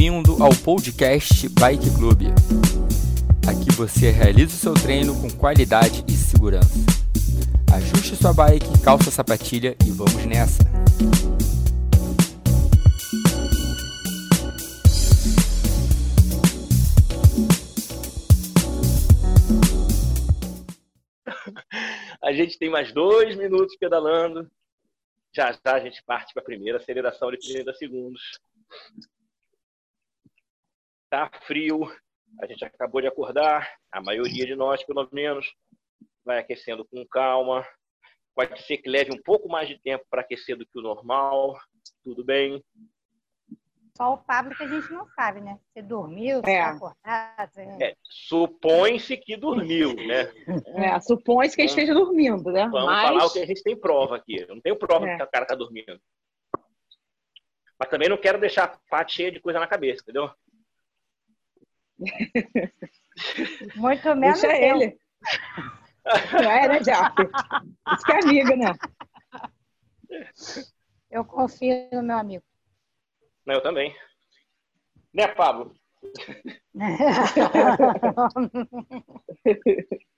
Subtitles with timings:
[0.00, 2.22] Bem-vindo ao podcast Bike Club.
[3.46, 6.78] Aqui você realiza o seu treino com qualidade e segurança.
[7.70, 10.62] Ajuste sua bike, calça a sapatilha e vamos nessa!
[22.24, 24.50] A gente tem mais dois minutos pedalando.
[25.30, 28.40] Já já a gente parte para a primeira aceleração de 30 segundos.
[31.10, 31.92] Tá frio,
[32.40, 35.52] a gente acabou de acordar, a maioria de nós, pelo menos,
[36.24, 37.66] vai aquecendo com calma.
[38.34, 41.58] Pode ser que leve um pouco mais de tempo para aquecer do que o normal,
[42.04, 42.64] tudo bem.
[43.96, 45.58] Só o Pablo que a gente não sabe, né?
[45.66, 46.62] Você dormiu, você É.
[46.62, 47.58] tá acordado.
[47.82, 50.32] É, supõe-se que dormiu, né?
[50.76, 52.68] É, supõe-se que ele esteja dormindo, né?
[52.68, 54.36] Vamos Mas falar o que a gente tem prova aqui.
[54.40, 55.16] Eu não tenho prova É.
[55.16, 56.00] que o cara tá dormindo.
[57.78, 60.30] Mas também não quero deixar a parte cheia de coisa na cabeça, entendeu?
[63.76, 64.76] Muito menos deixa eu.
[64.76, 64.98] ele.
[66.04, 67.22] É, né, Jack?
[67.22, 68.72] Isso que é amigo, né?
[71.10, 72.44] Eu confio no meu amigo.
[73.44, 73.94] Não, eu também.
[75.12, 75.74] Né, Pablo?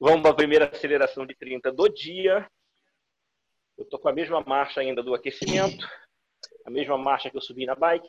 [0.00, 2.48] Vamos para a primeira aceleração de 30 do dia.
[3.76, 5.86] Eu tô com a mesma marcha ainda do aquecimento.
[6.64, 8.08] A mesma marcha que eu subi na bike.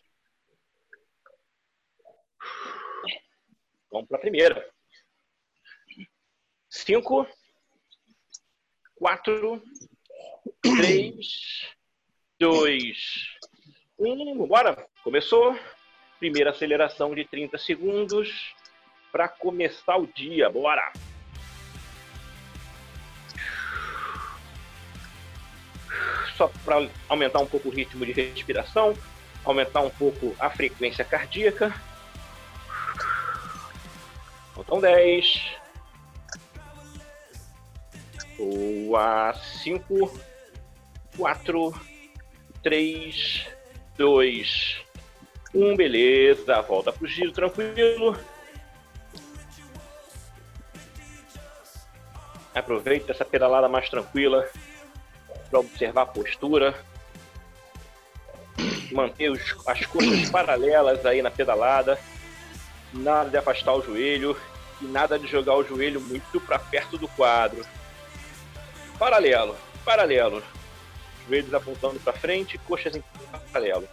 [3.91, 4.69] Vamos para a primeira.
[6.69, 7.27] Cinco,
[8.95, 9.63] quatro,
[10.61, 11.67] três,
[12.39, 13.39] dois,
[13.99, 14.47] um.
[14.47, 14.87] Bora!
[15.03, 15.57] Começou.
[16.19, 18.53] Primeira aceleração de 30 segundos
[19.11, 20.49] para começar o dia.
[20.49, 20.91] Bora!
[26.37, 28.93] Só para aumentar um pouco o ritmo de respiração,
[29.43, 31.73] aumentar um pouco a frequência cardíaca.
[34.59, 35.41] Faltam 10.
[38.37, 39.33] Boa.
[39.63, 40.19] 5,
[41.17, 41.81] 4,
[42.61, 43.47] 3,
[43.97, 44.81] 2,
[45.53, 45.75] 1.
[45.77, 46.61] Beleza.
[46.61, 48.17] Volta pro giro tranquilo.
[52.53, 54.45] Aproveita essa pedalada mais tranquila
[55.49, 56.75] para observar a postura.
[58.91, 61.97] Manter os- as coxas paralelas aí na pedalada.
[62.93, 64.35] Nada de afastar o joelho
[64.81, 67.65] e nada de jogar o joelho muito para perto do quadro.
[68.97, 69.55] Paralelo,
[69.85, 70.43] paralelo.
[71.27, 73.03] Joelhos apontando para frente, coxas em
[73.51, 73.87] paralelo.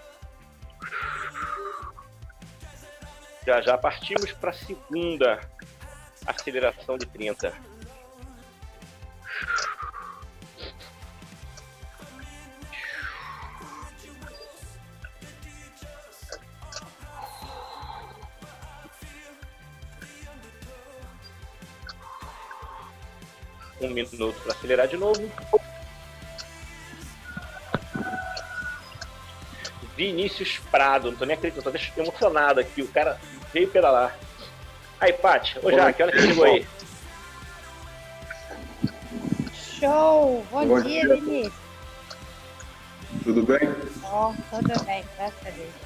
[3.46, 5.40] Já já partimos para a segunda
[6.26, 7.52] aceleração de 30.
[23.86, 25.30] Um minuto para acelerar de novo.
[29.96, 32.82] Vinícius Prado, não tô nem acreditando, tô emocionado aqui.
[32.82, 33.18] O cara
[33.52, 34.16] veio pedalar.
[35.00, 36.66] Aí, Paty, ô Jaque, olha quem chegou aí.
[39.54, 40.44] Show!
[40.50, 41.14] Bom, Bom dia, dia.
[41.14, 41.54] Vinícius.
[43.22, 43.58] Tudo bem?
[44.02, 45.85] Ó, tudo bem, graças a Deus.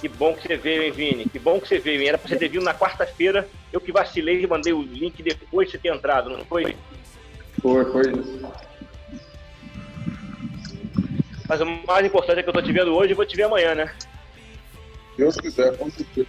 [0.00, 1.28] Que bom que você veio, hein, Vini?
[1.28, 2.08] Que bom que você veio, hein?
[2.08, 3.48] Era pra você ter vindo na quarta-feira.
[3.72, 6.76] Eu que vacilei e mandei o link depois de você ter entrado, não foi?
[7.60, 8.52] Foi, foi isso.
[11.48, 13.44] Mas o mais importante é que eu tô te vendo hoje e vou te ver
[13.44, 13.92] amanhã, né?
[15.16, 16.28] Deus quiser, com certeza.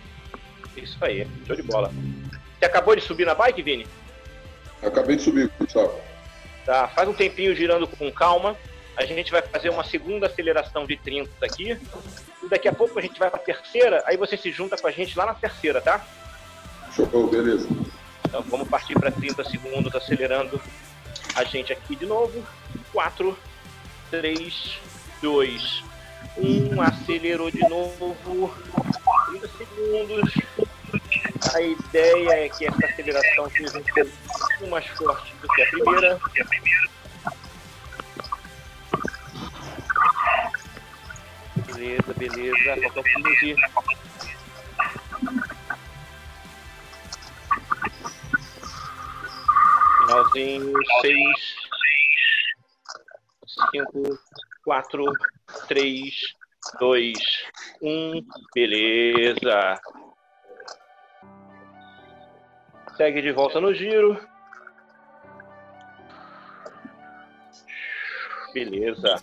[0.76, 1.92] Isso aí, show de bola.
[2.58, 3.86] Você acabou de subir na bike, Vini?
[4.82, 6.00] Acabei de subir, Gustavo.
[6.66, 8.56] Tá, faz um tempinho girando com calma.
[8.96, 11.78] A gente vai fazer uma segunda aceleração de 30 aqui.
[12.50, 14.92] E daqui a pouco a gente vai pra terceira, aí você se junta com a
[14.92, 16.04] gente lá na terceira, tá?
[16.96, 17.68] Show, beleza.
[18.28, 20.60] Então vamos partir para 30 segundos acelerando
[21.36, 22.44] a gente aqui de novo.
[22.92, 23.38] 4,
[24.10, 24.80] 3,
[25.22, 25.84] 2,
[26.40, 26.82] 1.
[26.82, 28.52] Acelerou de novo.
[29.28, 30.34] 30 segundos.
[31.54, 36.20] A ideia é que essa aceleração seja um pouquinho mais forte do que a primeira.
[41.80, 42.82] Beleza, beleza.
[42.82, 43.56] Faltam 15.
[49.98, 51.56] Finalzinho, 6,
[53.72, 54.20] 5,
[54.66, 55.06] 4,
[55.70, 56.36] 3,
[56.82, 57.14] 2,
[57.82, 58.26] 1.
[58.54, 59.80] Beleza.
[62.98, 64.20] Segue de volta no giro.
[68.54, 69.16] Beleza.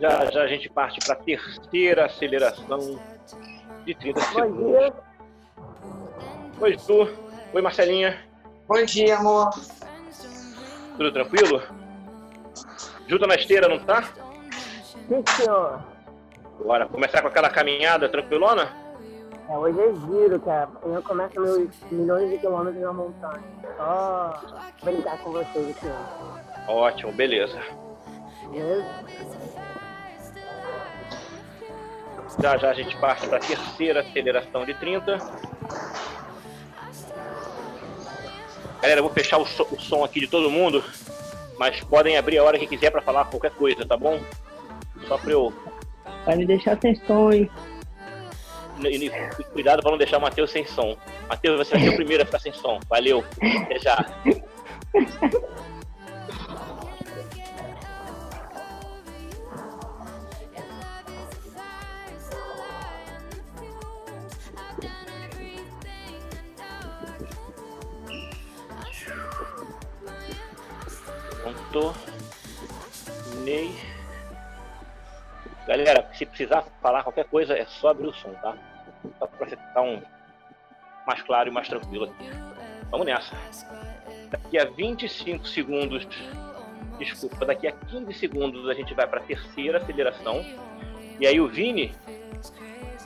[0.00, 3.00] Já já a gente parte para a terceira aceleração
[3.84, 4.66] de 30 Bom segundos.
[4.66, 4.92] dia.
[6.60, 7.08] Oi, Ju.
[7.52, 8.18] Oi, Marcelinha.
[8.68, 9.50] Bom dia, amor.
[10.96, 11.62] Tudo tranquilo?
[13.08, 14.02] Ju tá na esteira, não tá?
[15.08, 15.82] Sim, senhor.
[16.64, 18.68] Bora começar com aquela caminhada tranquilona?
[19.48, 20.68] É, hoje é giro, cara.
[20.84, 23.42] Eu começo meus milhões de quilômetros na montanha.
[23.76, 24.40] Só
[24.82, 25.86] brincar com vocês aqui.
[26.68, 27.58] Ótimo, beleza.
[28.50, 28.84] Beleza?
[32.40, 35.18] Já já a gente parte para a terceira aceleração de 30.
[38.80, 40.84] Galera, eu vou fechar o, so- o som aqui de todo mundo,
[41.58, 44.20] mas podem abrir a hora que quiser para falar qualquer coisa, tá bom?
[45.08, 45.52] Só para eu.
[46.24, 47.50] Vai me deixar sem som, hein?
[48.84, 49.10] e- e-
[49.52, 50.96] Cuidado para não deixar o Matheus sem som.
[51.28, 52.78] Matheus, você vai ser o primeiro a ficar sem som.
[52.88, 53.24] Valeu.
[53.64, 54.04] Até já.
[73.44, 73.74] Ney.
[75.66, 78.56] Galera, se precisar falar qualquer coisa, é só abrir o som, tá?
[79.18, 80.00] Só pra ficar um
[81.06, 82.30] mais claro e mais tranquilo aqui.
[82.90, 83.36] Vamos nessa.
[84.30, 86.06] Daqui a 25 segundos,
[86.98, 90.44] desculpa, daqui a 15 segundos a gente vai para a terceira aceleração.
[91.20, 91.94] E aí o Vini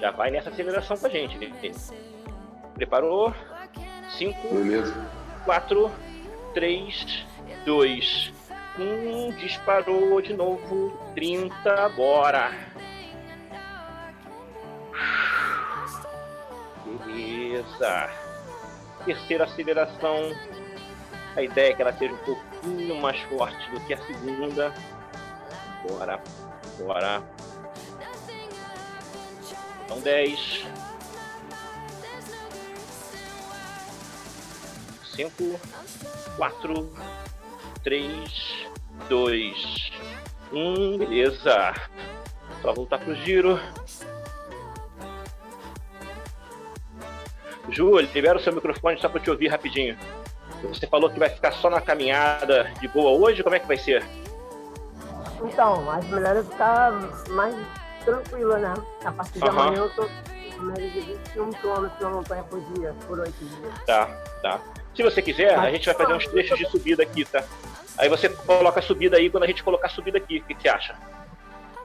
[0.00, 1.36] já vai nessa aceleração com a gente.
[1.36, 1.74] Vini.
[2.74, 3.34] Preparou?
[4.18, 4.94] 5, Beleza.
[5.44, 5.90] 4,
[6.54, 7.26] 3,
[7.64, 8.32] 2,
[8.78, 9.32] 1.
[9.36, 10.98] Disparou de novo.
[11.14, 12.52] 30, bora.
[16.84, 18.10] Beleza.
[19.04, 20.32] Terceira aceleração.
[21.34, 24.74] A ideia é que ela seja um pouquinho mais forte do que a segunda.
[25.88, 26.22] Bora,
[26.78, 27.22] bora.
[29.84, 30.66] Então 10.
[35.14, 35.60] 5,
[36.36, 36.92] 4,
[37.84, 38.61] 3,
[39.08, 39.92] 2,
[40.52, 40.98] 1.
[40.98, 41.74] Beleza.
[42.60, 43.58] Só voltar pro giro.
[47.68, 49.96] Ju, libera o seu microfone só para te ouvir rapidinho.
[50.62, 53.42] Você falou que vai ficar só na caminhada de boa hoje?
[53.42, 54.04] Como é que vai ser?
[55.42, 56.92] Então, as melhores ficar
[57.30, 57.54] mais
[58.04, 58.74] tranquila, né?
[59.04, 59.60] A partir de Aham.
[59.60, 60.08] amanhã eu tô
[60.62, 63.72] média de 21 quilômetros na montanha por dia, por 8 dias.
[63.84, 64.06] Tá,
[64.40, 64.60] tá.
[64.94, 67.42] Se você quiser, a gente vai fazer uns trechos de subida aqui, tá?
[67.98, 70.38] Aí você coloca a subida aí quando a gente colocar a subida aqui.
[70.38, 70.96] O que que você acha?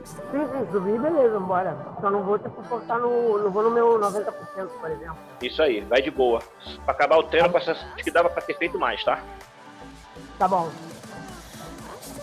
[0.06, 1.78] Sim, sim, subir, beleza, bora.
[2.00, 3.40] Só não vou ter que forçar no.
[3.40, 4.34] Não vou no meu 90%,
[4.80, 5.18] por exemplo.
[5.42, 6.42] Isso aí, vai de boa.
[6.86, 9.22] Pra acabar o treino, acho que dava pra ter feito mais, tá?
[10.40, 10.70] Tá bom.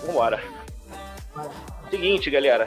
[0.06, 0.42] Vambora.
[1.34, 1.50] Bora.
[1.90, 2.66] Seguinte, galera.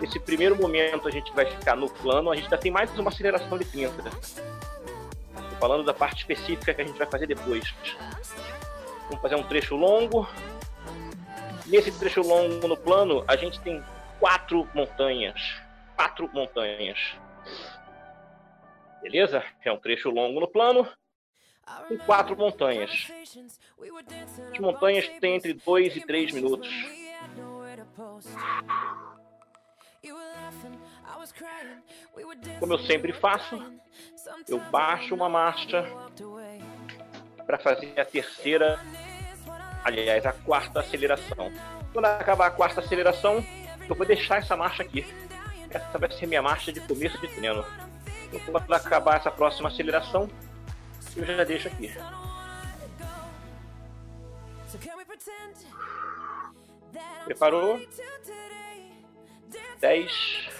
[0.00, 3.10] Nesse primeiro momento a gente vai ficar no plano, a gente ainda tem mais uma
[3.10, 4.02] aceleração de 30.
[4.02, 7.74] Tô falando da parte específica que a gente vai fazer depois.
[9.08, 10.28] Vamos fazer um trecho longo.
[11.66, 13.82] Nesse trecho longo no plano, a gente tem
[14.20, 15.40] quatro montanhas.
[15.96, 16.98] Quatro montanhas.
[19.02, 19.42] Beleza?
[19.64, 20.86] É um trecho longo no plano,
[21.88, 23.10] com quatro montanhas.
[24.52, 26.68] As montanhas têm entre 2 e 3 minutos.
[32.58, 33.62] Como eu sempre faço,
[34.48, 35.84] eu baixo uma marcha
[37.48, 38.78] para fazer a terceira,
[39.82, 41.50] aliás, a quarta aceleração.
[41.94, 43.42] Quando acabar a quarta aceleração,
[43.88, 45.06] eu vou deixar essa marcha aqui.
[45.70, 47.64] Essa vai ser minha marcha de começo de treino.
[48.30, 50.28] Então, quando acabar essa próxima aceleração,
[51.16, 51.90] eu já deixo aqui.
[57.24, 57.80] Preparou?
[59.80, 60.50] 10,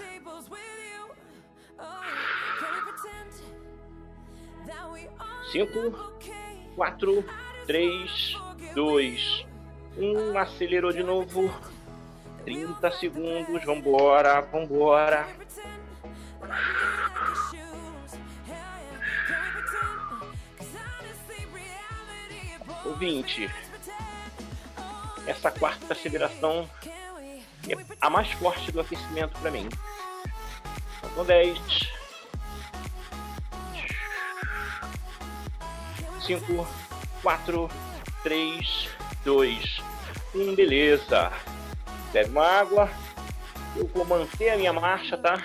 [5.53, 6.48] 5,
[6.79, 7.25] 4,
[7.67, 8.37] 3,
[8.73, 9.47] 2,
[9.97, 10.39] 1.
[10.39, 11.53] Acelerou de novo.
[12.45, 13.65] 30 segundos.
[13.65, 15.27] Vambora, vambora.
[22.85, 23.51] O 20.
[25.27, 26.71] Essa quarta aceleração
[27.69, 29.69] é a mais forte do aquecimento para mim.
[31.03, 31.98] Então 10.
[36.29, 36.69] 5,
[37.23, 37.71] 4,
[38.23, 38.89] 3,
[39.25, 39.83] 2,
[40.35, 40.55] 1.
[40.55, 41.33] Beleza.
[42.13, 42.91] Bebe uma água.
[43.75, 45.43] Eu vou manter a minha marcha, tá?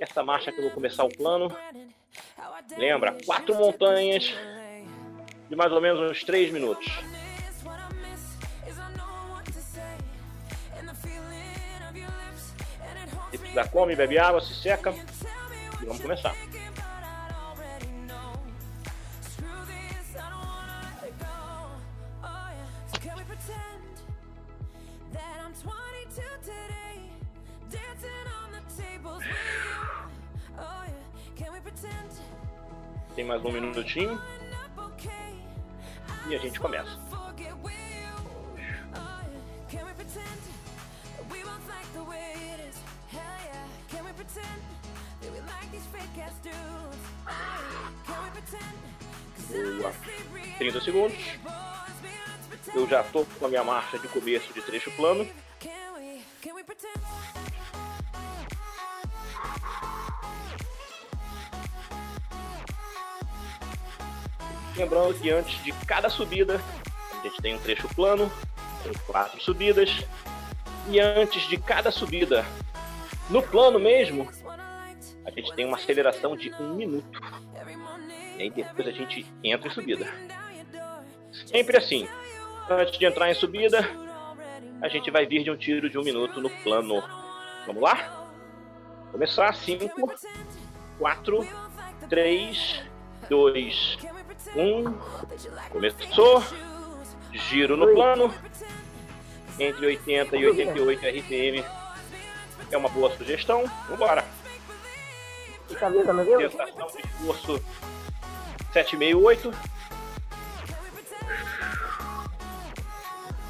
[0.00, 1.56] Essa marcha que eu vou começar o plano.
[2.76, 4.34] Lembra, quatro montanhas
[5.48, 6.86] de mais ou menos uns 3 minutos.
[13.54, 14.92] Já come, bebe água, se seca.
[15.80, 16.34] E vamos começar.
[33.34, 34.20] Mais um minutinho.
[36.28, 36.96] E a gente começa.
[49.78, 49.92] Boa.
[50.58, 51.18] 30 segundos.
[52.72, 55.28] Eu já estou com a minha marcha de começo de trecho plano.
[64.84, 66.60] Lembrando que antes de cada subida,
[67.18, 68.30] a gente tem um trecho plano,
[68.82, 70.04] com quatro subidas.
[70.90, 72.44] E antes de cada subida,
[73.30, 74.28] no plano mesmo,
[75.24, 77.18] a gente tem uma aceleração de um minuto.
[78.36, 80.06] E aí depois a gente entra em subida.
[81.46, 82.06] Sempre assim.
[82.68, 83.88] Antes de entrar em subida,
[84.82, 87.02] a gente vai vir de um tiro de um minuto no plano.
[87.66, 88.28] Vamos lá?
[89.10, 89.54] Começar.
[89.54, 90.12] 5,
[90.98, 91.48] 4,
[92.10, 92.82] 3,
[93.30, 93.98] 2,
[94.54, 95.70] 1.
[95.70, 96.42] Começou.
[97.32, 98.32] Giro no plano.
[99.58, 101.64] Entre 80 e 88 RPM.
[102.70, 103.64] É uma boa sugestão.
[103.88, 104.24] Vambora.
[105.68, 107.64] Sensação de esforço
[108.72, 109.52] 768.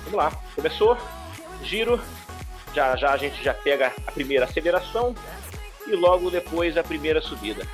[0.05, 0.99] Vamos lá, começou,
[1.63, 1.99] giro,
[2.75, 5.15] já já a gente já pega a primeira aceleração
[5.87, 7.67] e logo depois a primeira subida.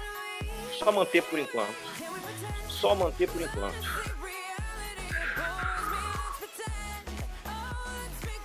[0.79, 1.90] Só manter por enquanto.
[2.81, 4.11] Só manter por enquanto.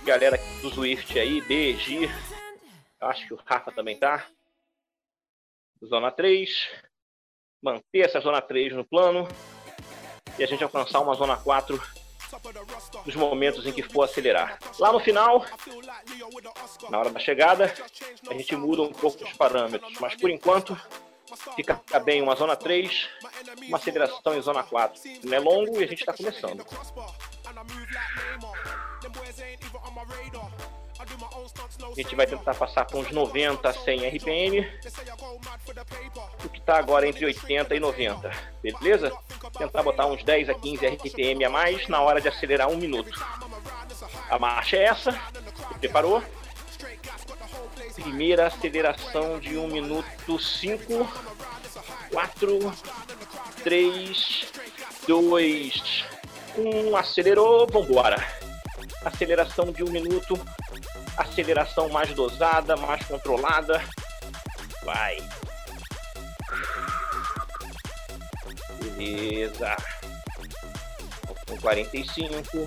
[0.04, 2.08] Galera do Swift aí, BG,
[3.00, 4.26] acho que o Rafa também tá.
[5.84, 6.68] Zona 3
[7.62, 9.26] manter essa zona 3 no plano
[10.38, 11.80] e a gente alcançar uma zona 4
[13.04, 14.58] nos momentos em que for acelerar.
[14.78, 15.44] Lá no final,
[16.90, 17.72] na hora da chegada,
[18.28, 20.78] a gente muda um pouco os parâmetros, mas por enquanto
[21.54, 23.08] fica bem uma zona 3,
[23.68, 25.00] uma aceleração em zona 4.
[25.24, 26.64] Não é longo e a gente está começando.
[30.98, 34.60] A gente vai tentar passar para uns 90 a 100 RPM.
[36.44, 38.30] O que está agora entre 80 e 90.
[38.62, 39.12] Beleza?
[39.56, 43.10] Tentar botar uns 10 a 15 RPM a mais na hora de acelerar um minuto.
[44.28, 45.12] A marcha é essa.
[45.80, 46.22] Preparou?
[47.94, 51.08] Primeira aceleração de 1 minuto 5,
[52.12, 52.74] 4,
[53.62, 54.46] 3,
[55.06, 56.04] 2,
[56.58, 56.96] 1.
[56.96, 57.66] Acelerou.
[57.66, 58.46] Vambora
[59.06, 60.38] aceleração de um minuto,
[61.16, 63.82] aceleração mais dosada, mais controlada.
[64.82, 65.16] Vai.
[68.96, 69.76] Beleza.
[71.46, 72.66] Com 45.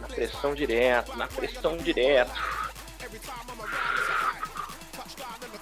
[0.00, 2.32] Na pressão direto, na pressão direto.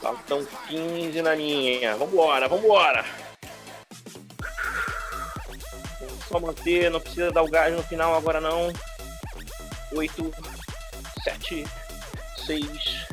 [0.01, 1.97] Faltam 15 na linha.
[1.97, 3.05] Vambora, vambora.
[6.31, 8.73] só manter, não precisa dar o gás no final agora não.
[9.93, 10.33] 8,
[11.25, 11.67] 7,
[12.47, 13.07] 6,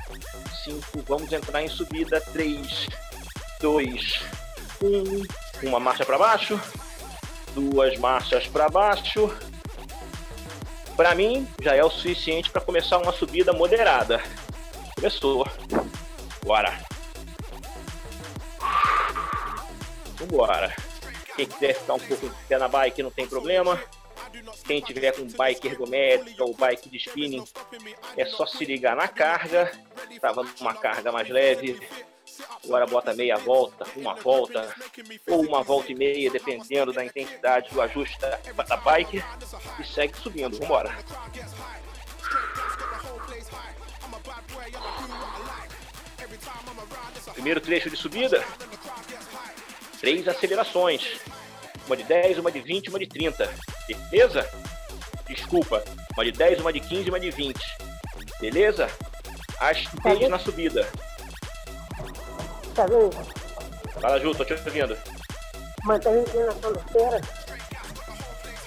[0.63, 2.21] 5, vamos entrar em subida.
[2.21, 2.87] 3,
[3.59, 4.21] 2,
[4.83, 5.67] 1.
[5.67, 6.61] Uma marcha para baixo,
[7.57, 9.35] duas marchas para baixo.
[10.95, 14.21] Para mim, já é o suficiente para começar uma subida moderada.
[14.95, 15.47] Começou.
[16.43, 16.79] Bora.
[20.15, 20.75] Vambora.
[21.35, 23.79] Quem quiser ficar um pouco de pé na bike não tem problema.
[24.65, 27.43] Quem tiver com bike ergométrica ou bike de spinning,
[28.15, 29.71] é só se ligar na carga.
[30.11, 31.79] Estava numa carga mais leve.
[32.63, 34.75] Agora bota meia volta, uma volta
[35.27, 39.23] ou uma volta e meia, dependendo da intensidade do ajuste da, bike.
[39.79, 40.57] E segue subindo.
[40.57, 40.95] Vambora.
[47.33, 48.43] Primeiro trecho de subida,
[49.99, 51.19] três acelerações.
[51.85, 53.49] Uma de 10, uma de 20, uma de 30.
[53.87, 54.49] Beleza?
[55.27, 55.83] Desculpa.
[56.13, 57.59] Uma de 10, uma de 15, uma de 20.
[58.39, 58.89] Beleza?
[59.59, 60.89] As três na subida.
[62.77, 63.09] Tá vendo?
[63.99, 64.95] Fala, Ju, tô te ouvindo.
[65.83, 67.21] Mantém a inclinação da esteira.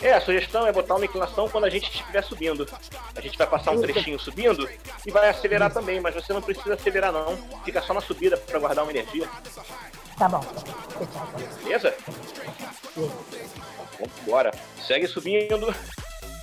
[0.02, 2.66] É, a sugestão é botar uma inclinação quando a gente estiver subindo.
[3.14, 4.68] A gente vai passar um trechinho subindo
[5.06, 7.36] e vai acelerar também, mas você não precisa acelerar não.
[7.64, 9.28] Fica só na subida para guardar uma energia.
[10.18, 10.44] Tá bom.
[11.62, 11.94] Beleza?
[12.96, 14.50] Vamos embora.
[14.84, 15.72] Segue subindo.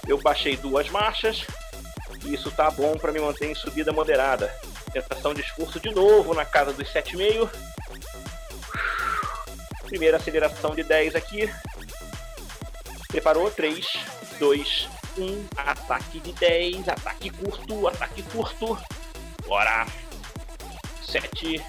[0.08, 1.46] Eu baixei duas marchas.
[2.24, 4.56] E isso tá bom para me manter em subida moderada.
[4.92, 7.50] Tentação de esforço de novo na casa dos 7,5.
[9.84, 11.50] Primeira aceleração de 10 aqui.
[13.08, 13.50] Preparou?
[13.52, 13.86] 3,
[14.40, 15.48] 2, 1.
[15.58, 16.90] Ataque de 10.
[16.90, 18.78] Ataque curto, ataque curto.
[19.46, 19.86] Bora.
[21.04, 21.64] 7,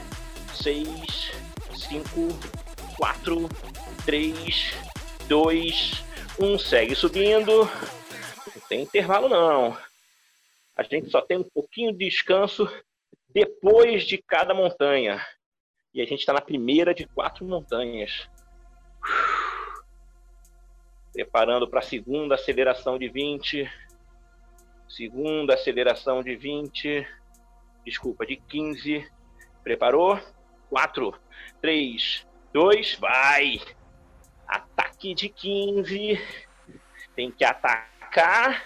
[0.54, 1.32] 6,
[1.76, 2.38] 5,
[2.96, 3.48] 4,
[4.04, 4.74] 3,
[5.28, 6.04] 2,
[6.40, 6.58] 1.
[6.58, 7.64] Segue subindo.
[7.64, 9.76] Não tem intervalo não.
[10.76, 12.68] A gente só tem um pouquinho de descanso
[13.28, 15.24] depois de cada montanha.
[15.92, 18.28] E a gente está na primeira de quatro montanhas.
[21.12, 23.70] Preparando para a segunda aceleração de 20.
[24.88, 27.06] Segunda aceleração de 20.
[27.84, 29.10] Desculpa, de 15.
[29.62, 30.20] Preparou?
[30.70, 31.14] 4,
[31.60, 33.60] 3, 2, vai!
[34.46, 36.20] Ataque de 15.
[37.14, 38.64] Tem que atacar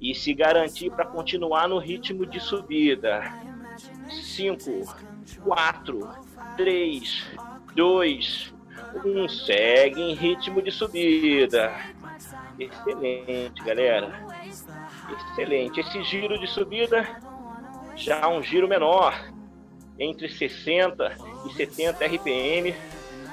[0.00, 3.22] e se garantir para continuar no ritmo de subida.
[4.12, 4.94] 5,
[5.44, 6.08] 4,
[6.56, 7.24] 3,
[7.74, 8.54] 2,
[9.04, 9.28] 1.
[9.28, 11.72] Segue em ritmo de subida.
[12.58, 14.26] Excelente, galera.
[15.32, 15.80] Excelente.
[15.80, 17.06] Esse giro de subida
[17.96, 19.14] já é um giro menor,
[19.98, 21.16] entre 60
[21.46, 22.74] e 70 RPM,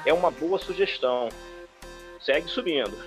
[0.05, 1.29] é uma boa sugestão.
[2.19, 2.97] Segue subindo.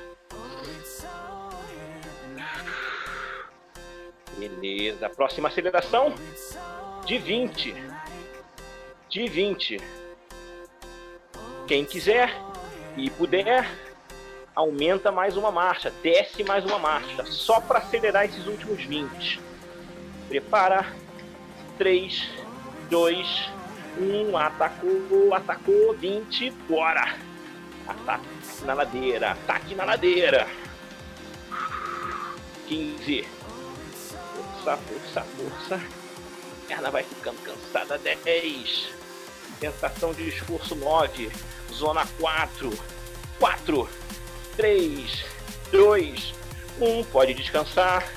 [4.38, 5.08] Beleza.
[5.10, 6.14] Próxima aceleração
[7.04, 7.74] de 20.
[9.08, 9.80] De 20.
[11.66, 12.34] Quem quiser
[12.96, 13.68] e puder,
[14.54, 19.40] aumenta mais uma marcha, desce mais uma marcha, só para acelerar esses últimos 20.
[20.28, 20.86] Prepara.
[21.78, 22.28] 3,
[22.90, 23.50] 2,
[23.98, 24.36] 1.
[24.36, 25.94] Atacou, atacou.
[25.94, 27.16] 20, bora.
[27.88, 28.24] Ataque
[28.64, 30.46] na ladeira, ataque na ladeira.
[32.68, 33.42] 15
[34.62, 36.01] força, força, força.
[36.72, 37.98] Perna vai ficando cansada.
[37.98, 38.88] 10.
[39.60, 41.30] Tentação de esforço 9.
[41.70, 42.72] Zona 4.
[43.38, 43.88] 4.
[44.56, 45.24] 3.
[45.70, 46.34] 2.
[46.80, 47.04] 1.
[47.04, 48.10] Pode descansar.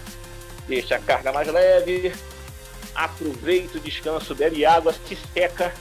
[0.70, 2.16] Deixa a carga mais leve.
[2.96, 5.74] Aproveita o descanso, bebe água, se seca.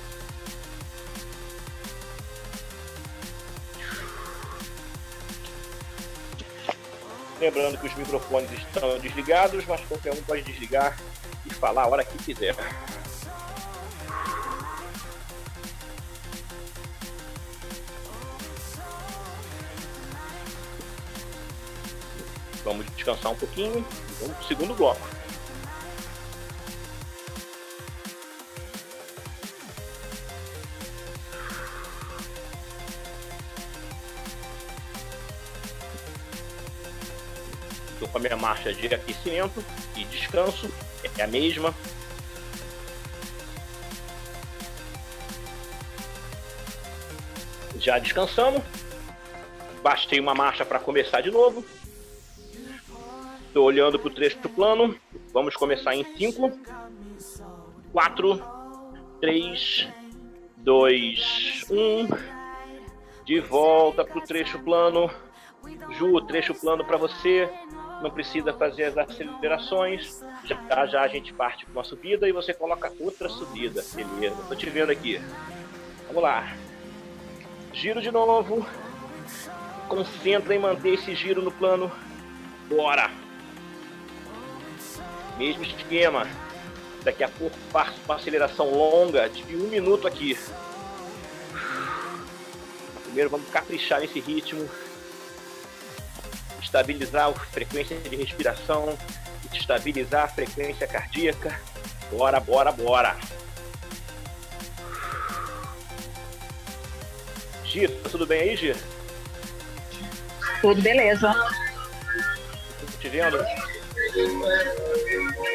[7.39, 10.99] Lembrando que os microfones estão desligados, mas qualquer um pode desligar
[11.65, 12.55] falar a hora que quiser.
[22.63, 23.85] Vamos descansar um pouquinho
[24.21, 25.14] vamos para o segundo bloco.
[38.09, 39.65] Com a minha marcha de aquecimento
[39.97, 40.71] e descanso,
[41.19, 41.75] é a mesma.
[47.79, 48.63] Já descansamos,
[49.83, 51.65] bastei uma marcha para começar de novo.
[53.47, 54.99] Estou olhando para o trecho plano,
[55.33, 56.51] vamos começar em 5,
[57.93, 58.43] 4,
[59.21, 59.89] 3,
[60.57, 62.09] 2, 1.
[63.25, 65.11] De volta para o trecho plano.
[65.99, 67.49] Ju, trecho plano para você
[68.05, 70.23] não precisa fazer as acelerações.
[70.45, 73.83] Já já a gente parte para uma subida e você coloca outra subida.
[73.95, 75.19] Beleza, tô te vendo aqui.
[76.07, 76.55] Vamos lá.
[77.73, 78.65] Giro de novo.
[79.89, 81.91] Concentra em manter esse giro no plano.
[82.69, 83.11] Bora!
[85.39, 86.29] Mesmo esquema.
[87.03, 90.39] Daqui a pouco passo uma aceleração longa de um minuto aqui.
[93.05, 94.69] Primeiro vamos caprichar nesse ritmo
[96.65, 98.99] estabilizar a frequência de respiração,
[99.53, 101.61] estabilizar a frequência cardíaca.
[102.11, 103.17] Bora, bora, bora.
[107.65, 108.79] Giro, tá tudo bem aí, Giro?
[110.61, 111.33] Tudo beleza.
[112.81, 113.45] Tô te vendo?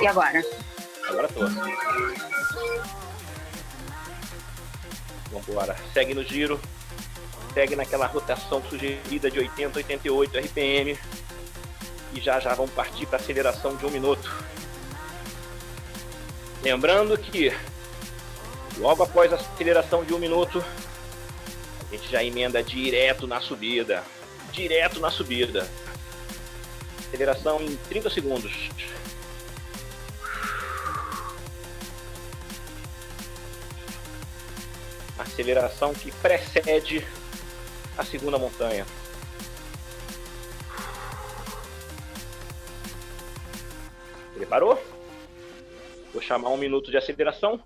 [0.01, 0.41] E agora?
[1.07, 1.39] Agora tô.
[5.31, 5.75] Vambora.
[5.93, 6.59] Segue no giro
[7.59, 10.97] segue naquela rotação sugerida de 80, 88 RPM.
[12.13, 14.33] E já já vamos partir para aceleração de um minuto.
[16.63, 17.53] Lembrando que
[18.77, 20.63] logo após a aceleração de um minuto,
[21.81, 24.05] a gente já emenda direto na subida.
[24.53, 25.69] Direto na subida.
[27.09, 28.69] Aceleração em 30 segundos.
[35.17, 37.05] Aceleração que precede
[37.99, 38.85] a segunda montanha.
[44.33, 44.81] Preparou?
[46.13, 47.61] Vou chamar um minuto de aceleração.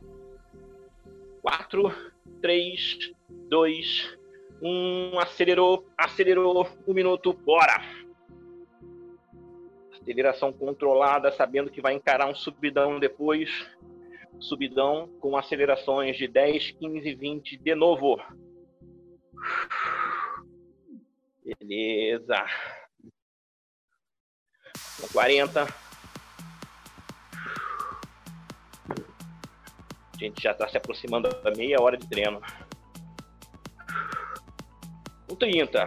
[1.43, 1.93] 4,
[2.41, 3.11] 3,
[3.47, 4.17] 2,
[4.59, 5.19] 1.
[5.19, 6.67] Acelerou, acelerou.
[6.87, 7.79] Um minuto, bora!
[10.01, 13.51] Aceleração controlada, sabendo que vai encarar um subidão depois.
[14.39, 18.19] Subidão com acelerações de 10, 15, 20 de novo.
[21.43, 22.45] Beleza.
[25.11, 25.63] 40.
[30.13, 32.41] A gente já está se aproximando da meia hora de treino.
[35.27, 35.85] Com 30.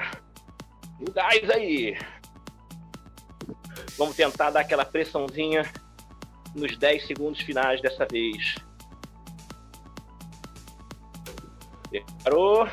[1.00, 1.96] O gás aí.
[3.96, 5.62] Vamos tentar dar aquela pressãozinha
[6.54, 8.56] nos 10 segundos finais dessa vez.
[11.88, 12.66] Preparou?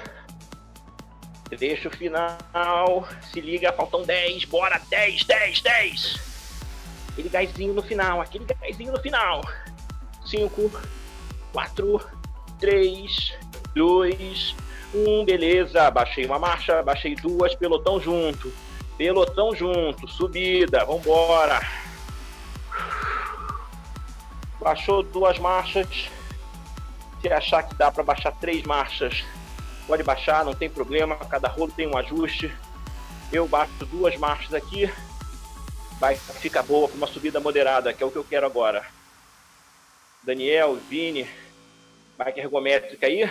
[1.58, 3.08] Trecho final.
[3.32, 4.46] Se liga, faltam 10.
[4.46, 6.20] Bora, 10, 10, 10.
[7.12, 9.42] Aquele gásinho no final, aquele gásinho no final.
[10.26, 10.72] 5,
[11.52, 12.02] 4,
[12.60, 13.34] 3,
[13.76, 14.56] 2,
[14.94, 15.26] 1.
[15.26, 18.52] Beleza, baixei uma marcha, baixei duas, pelotão junto.
[18.98, 21.60] Pelotão junto, subida, vambora.
[24.60, 26.10] Baixou duas marchas.
[27.22, 29.24] Se achar que dá para baixar três marchas,
[29.88, 31.16] pode baixar, não tem problema.
[31.16, 32.54] Cada rolo tem um ajuste.
[33.32, 34.92] Eu baixo duas marchas aqui.
[36.00, 38.86] Vai ficar boa para uma subida moderada, que é o que eu quero agora.
[40.24, 41.28] Daniel, Vini,
[42.18, 43.24] bike ergométrica aí.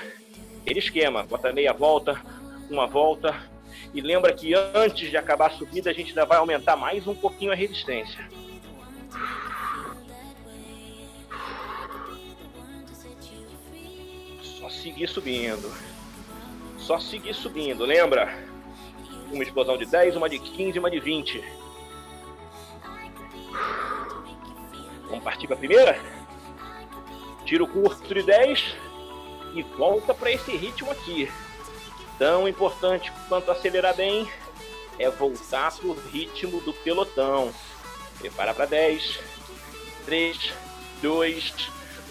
[0.60, 2.20] Aquele esquema, bota meia volta,
[2.70, 3.34] uma volta.
[3.94, 7.14] E lembra que antes de acabar a subida, a gente ainda vai aumentar mais um
[7.14, 8.26] pouquinho a resistência.
[14.42, 15.91] Só seguir subindo.
[16.86, 18.36] Só seguir subindo, lembra?
[19.30, 21.42] Uma explosão de 10, uma de 15, uma de 20.
[25.08, 26.00] Vamos partir para a primeira?
[27.44, 28.76] Tiro curto de 10
[29.54, 31.30] e volta para esse ritmo aqui.
[32.18, 34.28] Tão importante quanto acelerar bem
[34.98, 37.52] é voltar pro ritmo do pelotão.
[38.18, 39.20] Prepara para 10,
[40.04, 40.52] 3,
[41.00, 41.54] 2,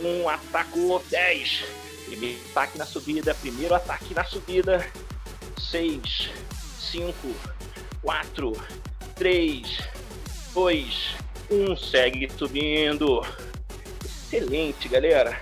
[0.01, 1.90] 1, atacou 10.
[2.11, 4.85] Primeiro ataque na subida, primeiro ataque na subida.
[5.71, 6.29] 6,
[6.91, 7.13] 5,
[8.01, 8.51] 4,
[9.15, 9.79] 3,
[10.53, 11.15] 2,
[11.49, 11.77] 1.
[11.77, 13.25] Segue subindo.
[14.03, 15.39] Excelente, galera.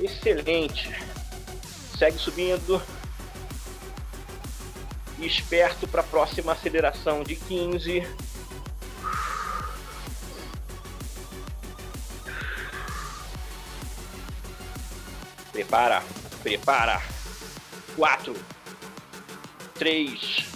[0.00, 0.88] Excelente.
[1.98, 2.80] Segue subindo.
[5.18, 8.06] esperto para a próxima aceleração de 15.
[15.58, 16.04] Prepara,
[16.40, 17.02] prepara.
[17.96, 18.32] 4,
[19.74, 20.46] 3,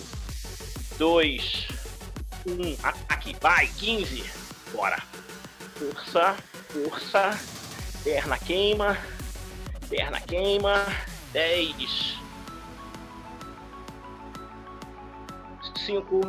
[0.96, 1.68] 2,
[2.46, 2.76] 1.
[2.84, 4.22] Ataque, vai, 15.
[4.72, 5.02] Bora.
[5.74, 6.36] Força,
[6.68, 7.36] força.
[8.04, 8.96] Perna queima.
[9.90, 10.84] Perna queima.
[11.32, 12.22] 10.
[15.84, 16.20] 5,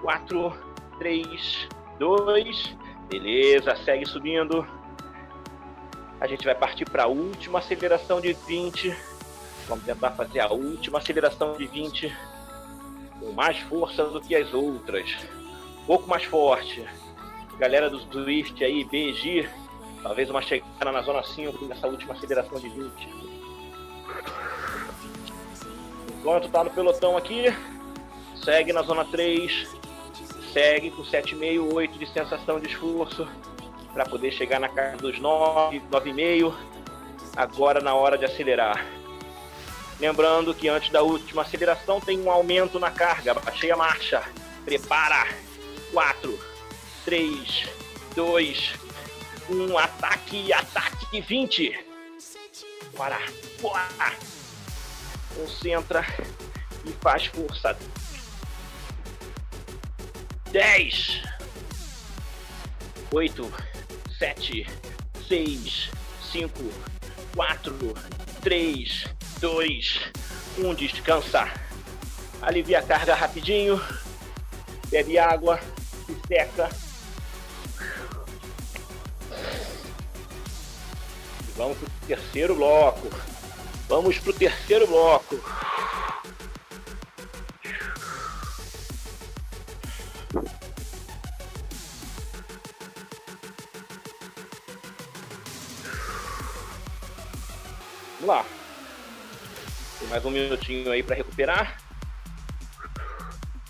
[0.00, 0.56] 4,
[0.98, 2.76] 3, 2.
[3.10, 4.75] Beleza, segue subindo.
[6.18, 8.96] A gente vai partir para a última aceleração de 20.
[9.68, 12.16] Vamos tentar fazer a última aceleração de 20
[13.20, 15.14] com mais força do que as outras.
[15.82, 16.84] Um pouco mais forte.
[17.58, 19.48] Galera do Swift aí, BG,
[20.02, 23.08] talvez uma chegada na zona 5 nessa última aceleração de 20.
[26.18, 27.44] Enquanto tá no pelotão aqui,
[28.42, 29.68] segue na zona 3,
[30.52, 33.28] segue com 7,5, 8 de sensação de esforço
[33.96, 36.54] para poder chegar na casa dos 9, 9,5,
[37.34, 38.84] agora na hora de acelerar.
[39.98, 43.32] Lembrando que antes da última aceleração tem um aumento na carga.
[43.32, 44.22] Baixei a marcha.
[44.66, 45.26] Prepara.
[45.94, 46.38] 4,
[47.06, 47.68] 3,
[48.14, 48.74] 2,
[49.48, 49.78] 1.
[49.78, 51.86] Ataque, ataque 20.
[52.94, 53.18] Bora,
[53.62, 54.12] bora.
[55.34, 56.04] Concentra
[56.84, 57.74] e faz força.
[60.52, 61.22] 10,
[63.10, 63.75] 8,
[64.18, 64.66] sete,
[65.28, 65.90] seis,
[66.32, 66.64] cinco,
[67.34, 67.94] quatro,
[68.42, 69.06] três,
[69.40, 70.00] dois,
[70.58, 70.74] um.
[70.74, 71.50] Descansa.
[72.40, 73.80] Alivia a carga rapidinho.
[74.88, 75.60] Bebe água.
[76.06, 76.70] Se seca.
[81.56, 83.08] Vamos pro terceiro bloco.
[83.88, 85.40] Vamos pro terceiro bloco.
[98.26, 98.44] Lá.
[99.98, 101.78] Tem mais um minutinho aí para recuperar.